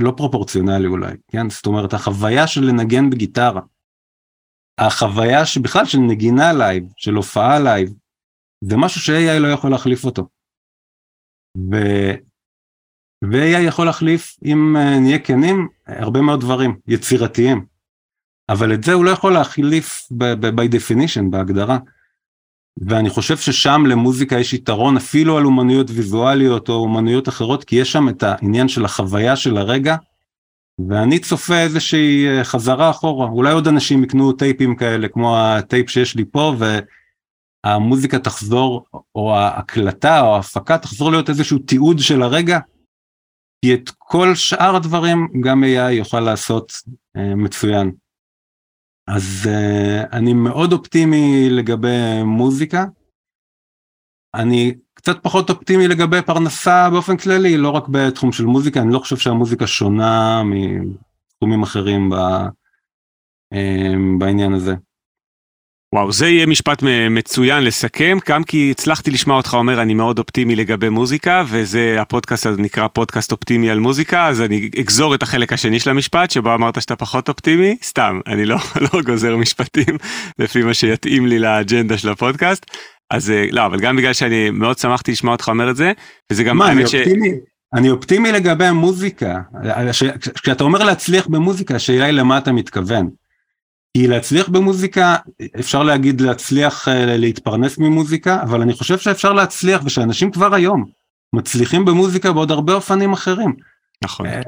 [0.00, 1.50] לא פרופורציונלי אולי, כן?
[1.50, 3.60] זאת אומרת, החוויה של לנגן בגיטרה,
[4.78, 7.92] החוויה שבכלל של נגינה לייב, של הופעה לייב,
[8.64, 10.28] זה משהו ש-AI לא יכול להחליף אותו.
[11.72, 11.76] ו...
[13.24, 17.66] ו-AI יכול להחליף, אם uh, נהיה כנים, הרבה מאוד דברים יצירתיים.
[18.48, 20.08] אבל את זה הוא לא יכול להחליף
[20.56, 21.78] by definition, בהגדרה.
[22.86, 27.92] ואני חושב ששם למוזיקה יש יתרון אפילו על אומנויות ויזואליות או אומנויות אחרות, כי יש
[27.92, 29.96] שם את העניין של החוויה של הרגע,
[30.88, 33.28] ואני צופה איזושהי אה, חזרה אחורה.
[33.28, 36.54] אולי עוד אנשים יקנו טייפים כאלה, כמו הטייפ שיש לי פה,
[37.64, 42.58] והמוזיקה תחזור, או ההקלטה או ההפקה תחזור להיות איזשהו תיעוד של הרגע,
[43.64, 46.72] כי את כל שאר הדברים גם AI יוכל לעשות
[47.16, 47.92] אה, מצוין.
[49.08, 52.84] אז uh, אני מאוד אופטימי לגבי מוזיקה.
[54.34, 58.98] אני קצת פחות אופטימי לגבי פרנסה באופן כללי, לא רק בתחום של מוזיקה, אני לא
[58.98, 62.14] חושב שהמוזיקה שונה מתחומים אחרים ב,
[63.54, 64.74] uh, בעניין הזה.
[65.94, 70.56] וואו, זה יהיה משפט מצוין לסכם, גם כי הצלחתי לשמוע אותך אומר אני מאוד אופטימי
[70.56, 75.52] לגבי מוזיקה, וזה הפודקאסט הזה נקרא פודקאסט אופטימי על מוזיקה, אז אני אגזור את החלק
[75.52, 78.56] השני של המשפט, שבו אמרת שאתה פחות אופטימי, סתם, אני לא,
[78.92, 79.98] לא גוזר משפטים
[80.38, 82.66] לפי מה שיתאים לי לאג'נדה של הפודקאסט,
[83.10, 85.92] אז אה, לא, אבל גם בגלל שאני מאוד שמחתי לשמוע אותך אומר את זה,
[86.32, 86.94] וזה גם מה, אני ש...
[86.94, 87.32] אופטימי?
[87.74, 89.34] אני אופטימי לגבי המוזיקה,
[90.42, 93.08] כשאתה אומר להצליח במוזיקה, השאלה היא למה אתה מתכוון.
[93.98, 95.16] כי להצליח במוזיקה,
[95.60, 100.84] אפשר להגיד להצליח אה, להתפרנס ממוזיקה, אבל אני חושב שאפשר להצליח ושאנשים כבר היום
[101.32, 103.56] מצליחים במוזיקה בעוד הרבה אופנים אחרים.
[104.04, 104.26] נכון.
[104.26, 104.40] אה,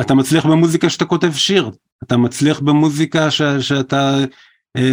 [0.00, 1.70] אתה מצליח במוזיקה שאתה כותב שיר,
[2.02, 4.18] אתה מצליח במוזיקה ש, שאתה
[4.76, 4.92] אה,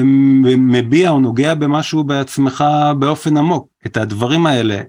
[0.58, 2.64] מביע או נוגע במשהו בעצמך
[3.00, 3.68] באופן עמוק.
[3.86, 4.82] את הדברים האלה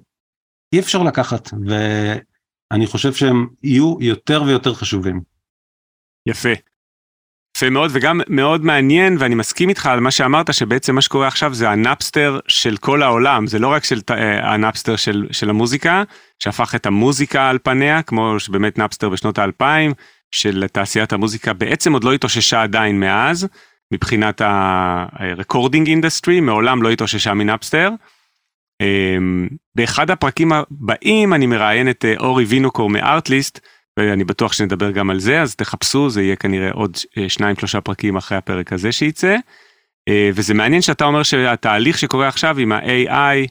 [0.72, 5.20] אי אפשר לקחת, ואני חושב שהם יהיו יותר ויותר חשובים.
[6.26, 6.75] יפה.
[7.56, 11.54] יפה מאוד וגם מאוד מעניין ואני מסכים איתך על מה שאמרת שבעצם מה שקורה עכשיו
[11.54, 16.02] זה הנאפסטר של כל העולם זה לא רק של אה, הנאפסטר של, של המוזיקה
[16.38, 19.92] שהפך את המוזיקה על פניה כמו שבאמת נאפסטר בשנות האלפיים
[20.30, 23.48] של תעשיית המוזיקה בעצם עוד לא התאוששה עדיין מאז
[23.92, 27.90] מבחינת ה-recording industry מעולם לא התאוששה מנאפסטר.
[28.80, 33.60] אמ, באחד הפרקים הבאים אני מראיין את אה, אורי וינוקור מ Artlist
[33.96, 37.80] ואני בטוח שנדבר גם על זה, אז תחפשו, זה יהיה כנראה עוד אה, שניים שלושה
[37.80, 39.36] פרקים אחרי הפרק הזה שייצא.
[40.08, 43.48] אה, וזה מעניין שאתה אומר שהתהליך שקורה עכשיו עם ה-AI,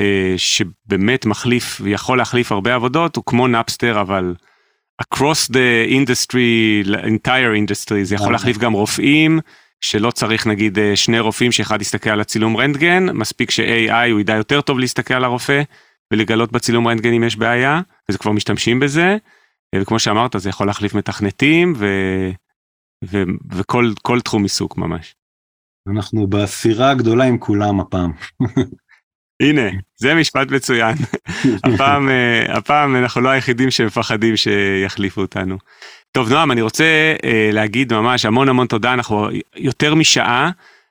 [0.00, 4.34] אה, שבאמת מחליף ויכול להחליף הרבה עבודות, הוא כמו נאפסטר, אבל
[5.02, 9.40] across the industry, entire industry, זה יכול להחליף גם רופאים,
[9.80, 14.60] שלא צריך נגיד שני רופאים שאחד יסתכל על הצילום רנטגן, מספיק ש-AI הוא ידע יותר
[14.60, 15.62] טוב להסתכל על הרופא
[16.12, 19.16] ולגלות בצילום רנטגן אם יש בעיה, וזה כבר משתמשים בזה.
[19.82, 21.86] וכמו שאמרת זה יכול להחליף מתכנתים ו...
[23.04, 23.22] ו...
[23.52, 25.14] וכל תחום עיסוק ממש.
[25.88, 28.12] אנחנו בסירה הגדולה עם כולם הפעם.
[29.42, 30.96] הנה, זה משפט מצוין.
[31.66, 35.58] הפעם, אה, הפעם אנחנו לא היחידים שמפחדים שיחליפו אותנו.
[36.12, 40.50] טוב, נועם, אני רוצה אה, להגיד ממש המון המון תודה, אנחנו יותר משעה,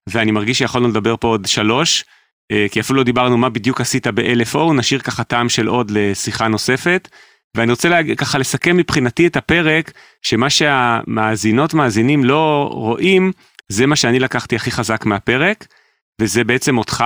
[0.09, 2.05] ואני מרגיש שיכולנו לדבר פה עוד שלוש,
[2.51, 6.47] אה, כי אפילו לא דיברנו מה בדיוק עשית ב-LFO, נשאיר ככה טעם של עוד לשיחה
[6.47, 7.09] נוספת.
[7.55, 9.91] ואני רוצה לה, ככה לסכם מבחינתי את הפרק,
[10.21, 13.31] שמה שהמאזינות מאזינים לא רואים,
[13.69, 15.67] זה מה שאני לקחתי הכי חזק מהפרק,
[16.21, 17.03] וזה בעצם אותך,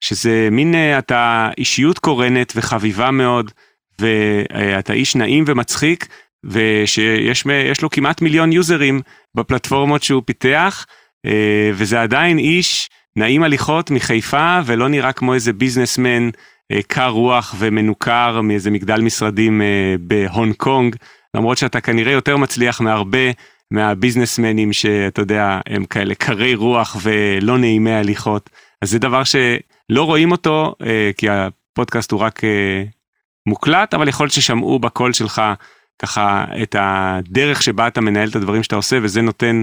[0.00, 3.50] שזה מין, אה, אתה אישיות קורנת וחביבה מאוד,
[3.98, 6.06] ואתה איש נעים ומצחיק,
[6.44, 9.00] ושיש לו כמעט מיליון יוזרים
[9.34, 10.86] בפלטפורמות שהוא פיתח,
[11.26, 16.30] אה, וזה עדיין איש נעים הליכות מחיפה ולא נראה כמו איזה ביזנסמן
[16.86, 20.96] קר רוח ומנוכר מאיזה מגדל משרדים אה, בהונג קונג,
[21.36, 23.30] למרות שאתה כנראה יותר מצליח מהרבה
[23.70, 28.50] מהביזנסמנים שאתה יודע, הם כאלה קרי רוח ולא נעימי הליכות.
[28.82, 30.74] אז זה דבר שלא רואים אותו,
[31.16, 32.40] כי הפודקאסט הוא רק
[33.46, 35.42] מוקלט, אבל יכול להיות ששמעו בקול שלך
[35.98, 39.62] ככה את הדרך שבה אתה מנהל את הדברים שאתה עושה, וזה נותן,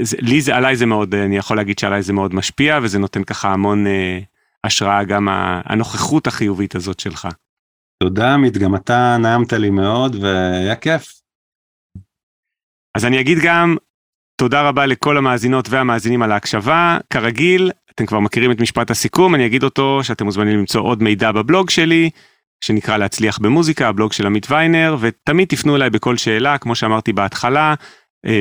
[0.00, 3.24] זה, לי זה, עליי זה מאוד, אני יכול להגיד שעליי זה מאוד משפיע, וזה נותן
[3.24, 4.18] ככה המון אה,
[4.66, 5.28] השראה, גם
[5.64, 7.28] הנוכחות החיובית הזאת שלך.
[8.02, 11.20] תודה עמית, גם אתה נעמת לי מאוד, והיה כיף.
[12.96, 13.76] אז אני אגיד גם
[14.40, 16.98] תודה רבה לכל המאזינות והמאזינים על ההקשבה.
[17.10, 21.32] כרגיל, אתם כבר מכירים את משפט הסיכום, אני אגיד אותו שאתם מוזמנים למצוא עוד מידע
[21.32, 22.10] בבלוג שלי.
[22.64, 27.74] שנקרא להצליח במוזיקה, הבלוג של עמית ויינר, ותמיד תפנו אליי בכל שאלה, כמו שאמרתי בהתחלה,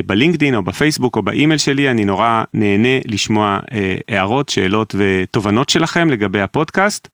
[0.06, 6.10] בלינקדין או בפייסבוק או באימייל שלי, אני נורא נהנה לשמוע אה, הערות, שאלות ותובנות שלכם
[6.10, 7.08] לגבי הפודקאסט.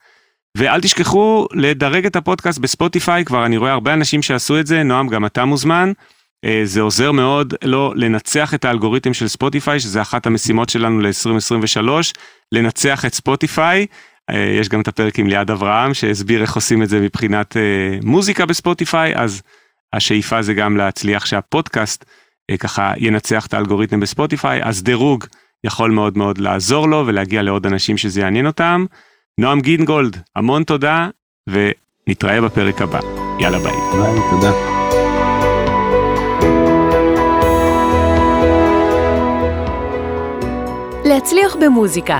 [0.58, 5.08] ואל תשכחו לדרג את הפודקאסט בספוטיפיי, כבר אני רואה הרבה אנשים שעשו את זה, נועם
[5.08, 5.92] גם אתה מוזמן.
[6.46, 11.90] אה, זה עוזר מאוד לנו לנצח את האלגוריתם של ספוטיפיי, שזה אחת המשימות שלנו ל-2023,
[12.52, 13.86] לנצח את ספוטיפיי.
[14.30, 17.98] אה, יש גם את הפרק עם ליעד אברהם שהסביר איך עושים את זה מבחינת אה,
[18.04, 19.42] מוזיקה בספוטיפיי, אז
[19.94, 22.21] השאיפה זה גם להצליח שהפודקאסט אה,
[22.58, 25.26] ככה ינצח את האלגוריתם בספוטיפיי, אז דירוג
[25.64, 28.86] יכול מאוד מאוד לעזור לו ולהגיע לעוד אנשים שזה יעניין אותם.
[29.38, 31.10] נועם גינגולד, המון תודה
[31.50, 33.00] ונתראה בפרק הבא.
[33.40, 33.76] יאללה ביי.
[34.02, 34.52] ביי, תודה.
[41.06, 42.20] להצליח במוזיקה,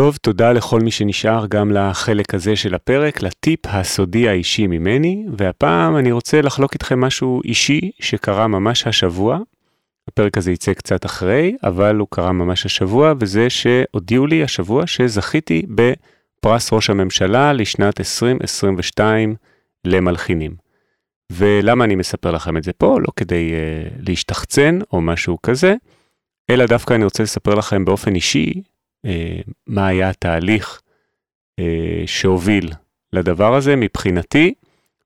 [0.00, 5.96] טוב, תודה לכל מי שנשאר גם לחלק הזה של הפרק, לטיפ הסודי האישי ממני, והפעם
[5.96, 9.38] אני רוצה לחלוק איתכם משהו אישי שקרה ממש השבוע.
[10.08, 15.62] הפרק הזה יצא קצת אחרי, אבל הוא קרה ממש השבוע, וזה שהודיעו לי השבוע שזכיתי
[15.68, 19.34] בפרס ראש הממשלה לשנת 2022
[19.84, 20.54] למלחינים.
[21.32, 22.98] ולמה אני מספר לכם את זה פה?
[23.00, 25.74] לא כדי uh, להשתחצן או משהו כזה,
[26.50, 28.62] אלא דווקא אני רוצה לספר לכם באופן אישי
[29.66, 30.80] מה היה התהליך
[31.60, 32.70] אה, שהוביל
[33.12, 34.54] לדבר הזה מבחינתי,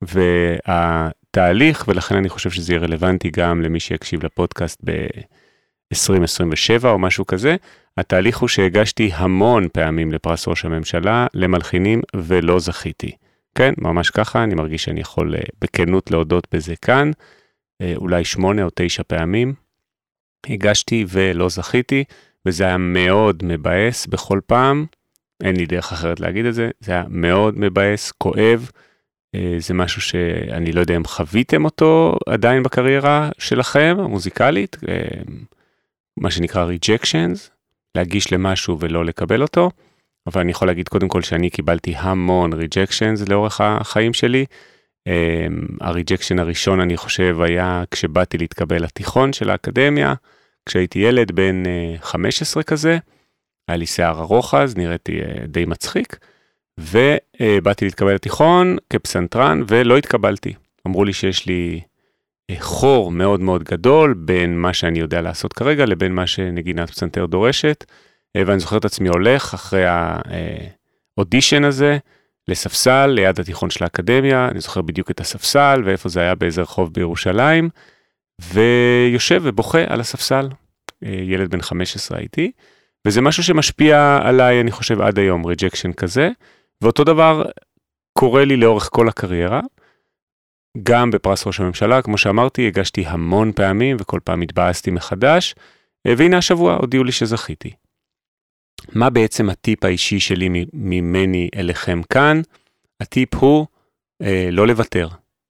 [0.03, 7.57] והתהליך, ולכן אני חושב שזה יהיה רלוונטי גם למי שיקשיב לפודקאסט ב-2027 או משהו כזה,
[7.97, 13.13] התהליך הוא שהגשתי המון פעמים לפרס ראש הממשלה למלחינים ולא זכיתי.
[13.55, 17.11] כן, ממש ככה, אני מרגיש שאני יכול אה, בכנות להודות בזה כאן,
[17.97, 19.55] אולי שמונה או תשע פעמים.
[20.47, 22.05] הגשתי ולא זכיתי,
[22.47, 24.87] וזה היה מאוד מבאס בכל פעם,
[25.43, 28.71] אין לי דרך אחרת להגיד את זה, זה היה מאוד מבאס, כואב,
[29.35, 35.23] אה, זה משהו שאני לא יודע אם חוויתם אותו עדיין בקריירה שלכם, המוזיקלית, אה,
[36.17, 37.51] מה שנקרא ריג'קשנס,
[37.95, 39.71] להגיש למשהו ולא לקבל אותו,
[40.27, 44.45] אבל אני יכול להגיד קודם כל שאני קיבלתי המון ריג'קשנס לאורך החיים שלי.
[45.07, 45.47] אה,
[45.81, 50.15] הריג'קשן הראשון אני חושב היה כשבאתי להתקבל לתיכון של האקדמיה.
[50.67, 51.63] כשהייתי ילד בן
[52.01, 52.99] 15 אה, כזה,
[53.69, 56.19] היה לי שיער ארוך אז, נראיתי אה, די מצחיק,
[56.81, 60.55] ובאתי להתקבל לתיכון כפסנתרן ולא התקבלתי.
[60.87, 61.81] אמרו לי שיש לי
[62.51, 67.27] אה, חור מאוד מאוד גדול בין מה שאני יודע לעשות כרגע לבין מה שנגינת פסנתר
[67.27, 67.85] דורשת,
[68.37, 69.85] ואני זוכר את עצמי הולך אחרי
[71.17, 71.99] האודישן הזה
[72.49, 76.91] לספסל ליד התיכון של האקדמיה, אני זוכר בדיוק את הספסל ואיפה זה היה באיזה רחוב
[76.93, 77.69] בירושלים.
[78.41, 80.49] ויושב ובוכה על הספסל,
[81.05, 82.53] אה, ילד בן 15 הייתי,
[83.07, 86.31] וזה משהו שמשפיע עליי, אני חושב, עד היום, rejection כזה,
[86.81, 87.45] ואותו דבר
[88.19, 89.61] קורה לי לאורך כל הקריירה.
[90.83, 95.55] גם בפרס ראש הממשלה, כמו שאמרתי, הגשתי המון פעמים וכל פעם התבאסתי מחדש,
[96.07, 97.71] אה, והנה השבוע הודיעו לי שזכיתי.
[98.93, 102.41] מה בעצם הטיפ האישי שלי ממני אליכם כאן?
[103.01, 103.67] הטיפ הוא
[104.23, 105.09] אה, לא לוותר.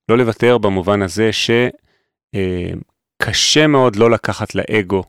[0.08, 1.50] לא לוותר במובן הזה ש...
[2.34, 2.70] אה,
[3.22, 5.02] קשה מאוד לא לקחת לאגו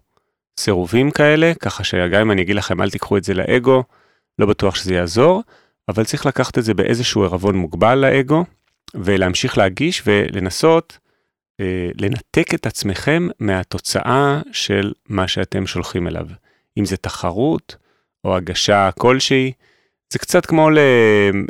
[0.60, 3.84] סירובים כאלה, ככה שגם אם אני אגיד לכם אל תיקחו את זה לאגו,
[4.40, 5.44] לא בטוח שזה יעזור,
[5.90, 8.46] אבל צריך לקחת את זה באיזשהו ערבון מוגבל לאגו,
[8.96, 10.98] ולהמשיך להגיש ולנסות
[11.60, 16.28] אה, לנתק את עצמכם מהתוצאה של מה שאתם שולחים אליו.
[16.78, 17.76] אם זה תחרות
[18.24, 19.52] או הגשה כלשהי,
[20.14, 20.78] זה קצת כמו ל,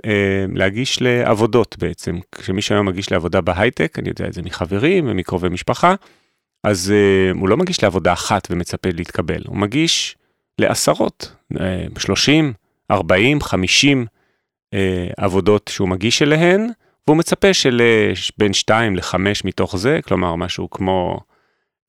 [0.06, 2.15] אה, להגיש לעבודות בעצם.
[2.32, 5.95] כשמי שהיום מגיש לעבודה בהייטק, אני יודע את זה מחברים ומקרובי משפחה,
[6.64, 10.18] אז אה, הוא לא מגיש לעבודה אחת ומצפה להתקבל, הוא מגיש
[10.60, 12.53] לעשרות, אה, 30,
[12.91, 14.06] 40, 50
[14.73, 16.69] אה, עבודות שהוא מגיש אליהן,
[17.07, 17.82] והוא מצפה של
[18.38, 19.15] בין 2 ל-5
[19.45, 21.19] מתוך זה, כלומר משהו כמו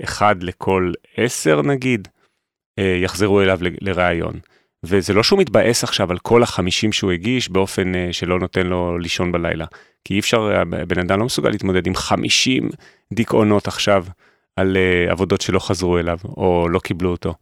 [0.04, 2.08] 1 לכל 10 נגיד,
[2.78, 4.40] אה, יחזרו אליו לראיון.
[4.84, 8.98] וזה לא שהוא מתבאס עכשיו על כל החמישים שהוא הגיש באופן אה, שלא נותן לו
[8.98, 9.66] לישון בלילה.
[10.04, 12.70] כי אי אפשר, בן אדם לא מסוגל להתמודד עם 50
[13.12, 14.04] דיכאונות עכשיו
[14.56, 17.34] על uh, עבודות שלא חזרו אליו או לא קיבלו אותו.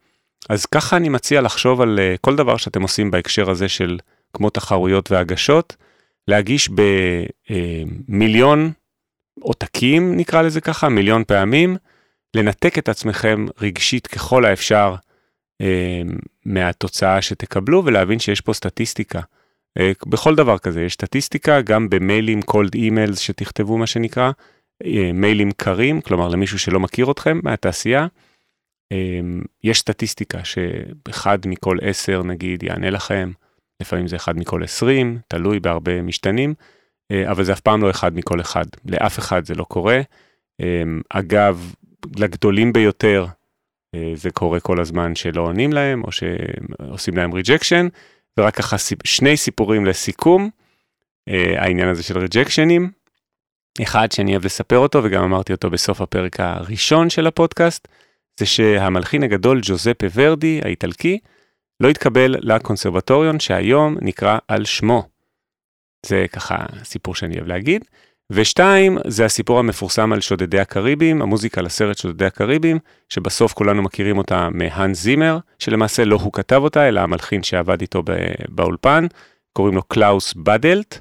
[0.49, 3.99] אז ככה אני מציע לחשוב על uh, כל דבר שאתם עושים בהקשר הזה של
[4.33, 5.77] כמו תחרויות והגשות,
[6.29, 6.71] להגיש
[8.09, 8.73] במיליון
[9.41, 11.77] עותקים נקרא לזה ככה, מיליון פעמים,
[12.37, 14.97] לנתק את עצמכם רגשית ככל האפשר אה,
[16.47, 19.21] מהתוצאה שתקבלו ולהבין שיש פה סטטיסטיקה.
[19.79, 24.31] אה, בכל דבר כזה יש סטטיסטיקה, גם במיילים, cold emails שתכתבו מה שנקרא,
[24.85, 28.07] אה, מיילים קרים, כלומר למישהו שלא מכיר אתכם מהתעשייה.
[28.93, 29.21] אה,
[29.65, 33.31] יש סטטיסטיקה שאחד מכל עשר נגיד יענה לכם,
[33.83, 36.55] לפעמים זה אחד מכל עשרים, תלוי בהרבה משתנים,
[37.11, 40.01] אה, אבל זה אף פעם לא אחד מכל אחד, לאף אחד זה לא קורה.
[40.61, 41.75] אה, אגב,
[42.17, 43.27] לגדולים ביותר
[44.15, 47.89] זה קורה כל הזמן שלא עונים להם או שעושים להם rejection,
[48.39, 50.51] ורק ככה שני סיפורים לסיכום,
[51.29, 52.91] העניין הזה של rejection ים.
[53.83, 57.89] אחד שאני אוהב לספר אותו וגם אמרתי אותו בסוף הפרק הראשון של הפודקאסט,
[58.41, 61.19] זה שהמלחין הגדול ג'וזפה ורדי האיטלקי,
[61.81, 65.09] לא התקבל לקונסרבטוריון שהיום נקרא על שמו.
[66.07, 67.85] זה ככה סיפור שאני אוהב להגיד.
[68.31, 72.79] ושתיים, זה הסיפור המפורסם על שודדי הקריבים, המוזיקה לסרט שודדי הקריבים,
[73.09, 78.03] שבסוף כולנו מכירים אותה מהאן זימר, שלמעשה לא הוא כתב אותה, אלא המלחין שעבד איתו
[78.49, 79.07] באולפן,
[79.53, 80.99] קוראים לו קלאוס בדלט,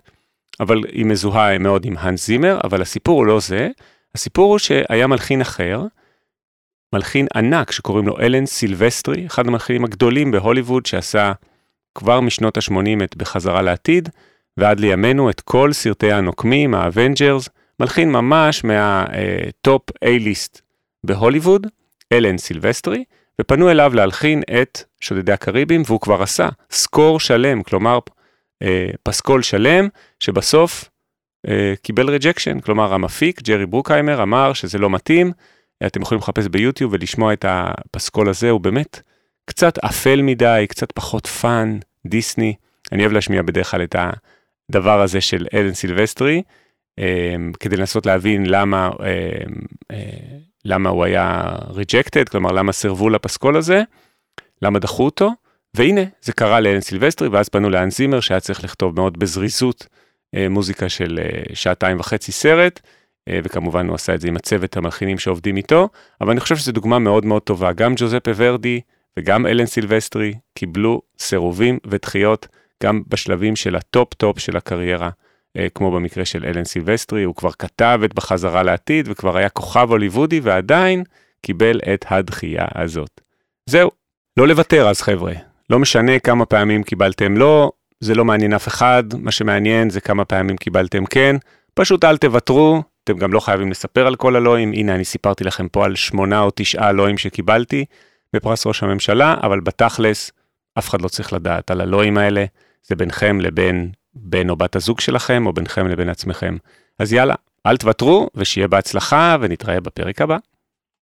[0.59, 3.69] אבל היא מזוהה מאוד עם האן זימר, אבל הסיפור הוא לא זה,
[4.15, 5.81] הסיפור הוא שהיה מלחין אחר,
[6.93, 11.31] מלחין ענק שקוראים לו אלן סילבסטרי, אחד המלחינים הגדולים בהוליווד שעשה
[11.95, 14.09] כבר משנות ה-80 את בחזרה לעתיד,
[14.57, 17.49] ועד לימינו את כל סרטי הנוקמים, ה Avengers,
[17.80, 20.61] מלחין ממש מה top A-list
[21.03, 21.67] בהוליווד,
[22.11, 23.03] אלן סילבסטרי,
[23.41, 27.99] ופנו אליו להלחין את שודדי הקריבים, והוא כבר עשה score שלם, כלומר
[28.63, 29.88] אה, פסקול שלם,
[30.19, 30.89] שבסוף
[31.47, 35.31] אה, קיבל rejection, כלומר המפיק, ג'רי ברוקהיימר, אמר שזה לא מתאים,
[35.85, 39.01] אתם יכולים לחפש ביוטיוב ולשמוע את הפסקול הזה, הוא באמת
[39.45, 42.55] קצת אפל מדי, קצת פחות fun, דיסני.
[42.91, 43.95] אני אוהב להשמיע בדרך כלל את
[44.75, 46.41] הדבר הזה של אלן סילבסטרי,
[46.97, 49.53] אמ, כדי לנסות להבין למה, אמ,
[49.91, 53.81] אה, למה הוא היה rejected, כלומר למה סירבו לפסקול הזה,
[54.61, 55.31] למה דחו אותו,
[55.73, 59.87] והנה זה קרה לאלן סילבסטרי, ואז פנו לאן זימר שהיה צריך לכתוב מאוד בזריזות
[60.35, 62.79] אה, מוזיקה של אה, שעתיים וחצי סרט.
[63.43, 65.89] וכמובן הוא עשה את זה עם הצוות המלחינים שעובדים איתו,
[66.21, 67.73] אבל אני חושב שזו דוגמה מאוד מאוד טובה.
[67.73, 68.81] גם ג'וזפה ורדי
[69.19, 72.47] וגם אלן סילבסטרי קיבלו סירובים ודחיות
[72.84, 75.10] גם בשלבים של ה top top של הקריירה,
[75.57, 79.88] אה, כמו במקרה של אלן סילבסטרי, הוא כבר כתב את בחזרה לעתיד וכבר היה כוכב
[79.91, 81.03] הוליוודי ועדיין
[81.41, 83.22] קיבל את הדחייה הזאת.
[83.69, 83.91] זהו,
[84.38, 85.34] לא לוותר אז חבר'ה,
[85.69, 90.26] לא משנה כמה פעמים קיבלתם לא, זה לא מעניין אף אחד, מה שמעניין זה כמה
[90.26, 91.35] פעמים קיבלתם כן,
[91.73, 95.68] פשוט אל תוותרו, אתם גם לא חייבים לספר על כל הלואים, הנה אני סיפרתי לכם
[95.68, 97.85] פה על שמונה או תשעה לואים שקיבלתי
[98.34, 100.31] בפרס ראש הממשלה, אבל בתכלס
[100.80, 102.45] אף אחד לא צריך לדעת על הלואים האלה,
[102.84, 106.57] זה ביניכם לבין בן או בת הזוג שלכם, או ביניכם לבין עצמכם.
[106.99, 107.35] אז יאללה,
[107.65, 110.38] אל תוותרו, ושיהיה בהצלחה, ונתראה בפרק הבא.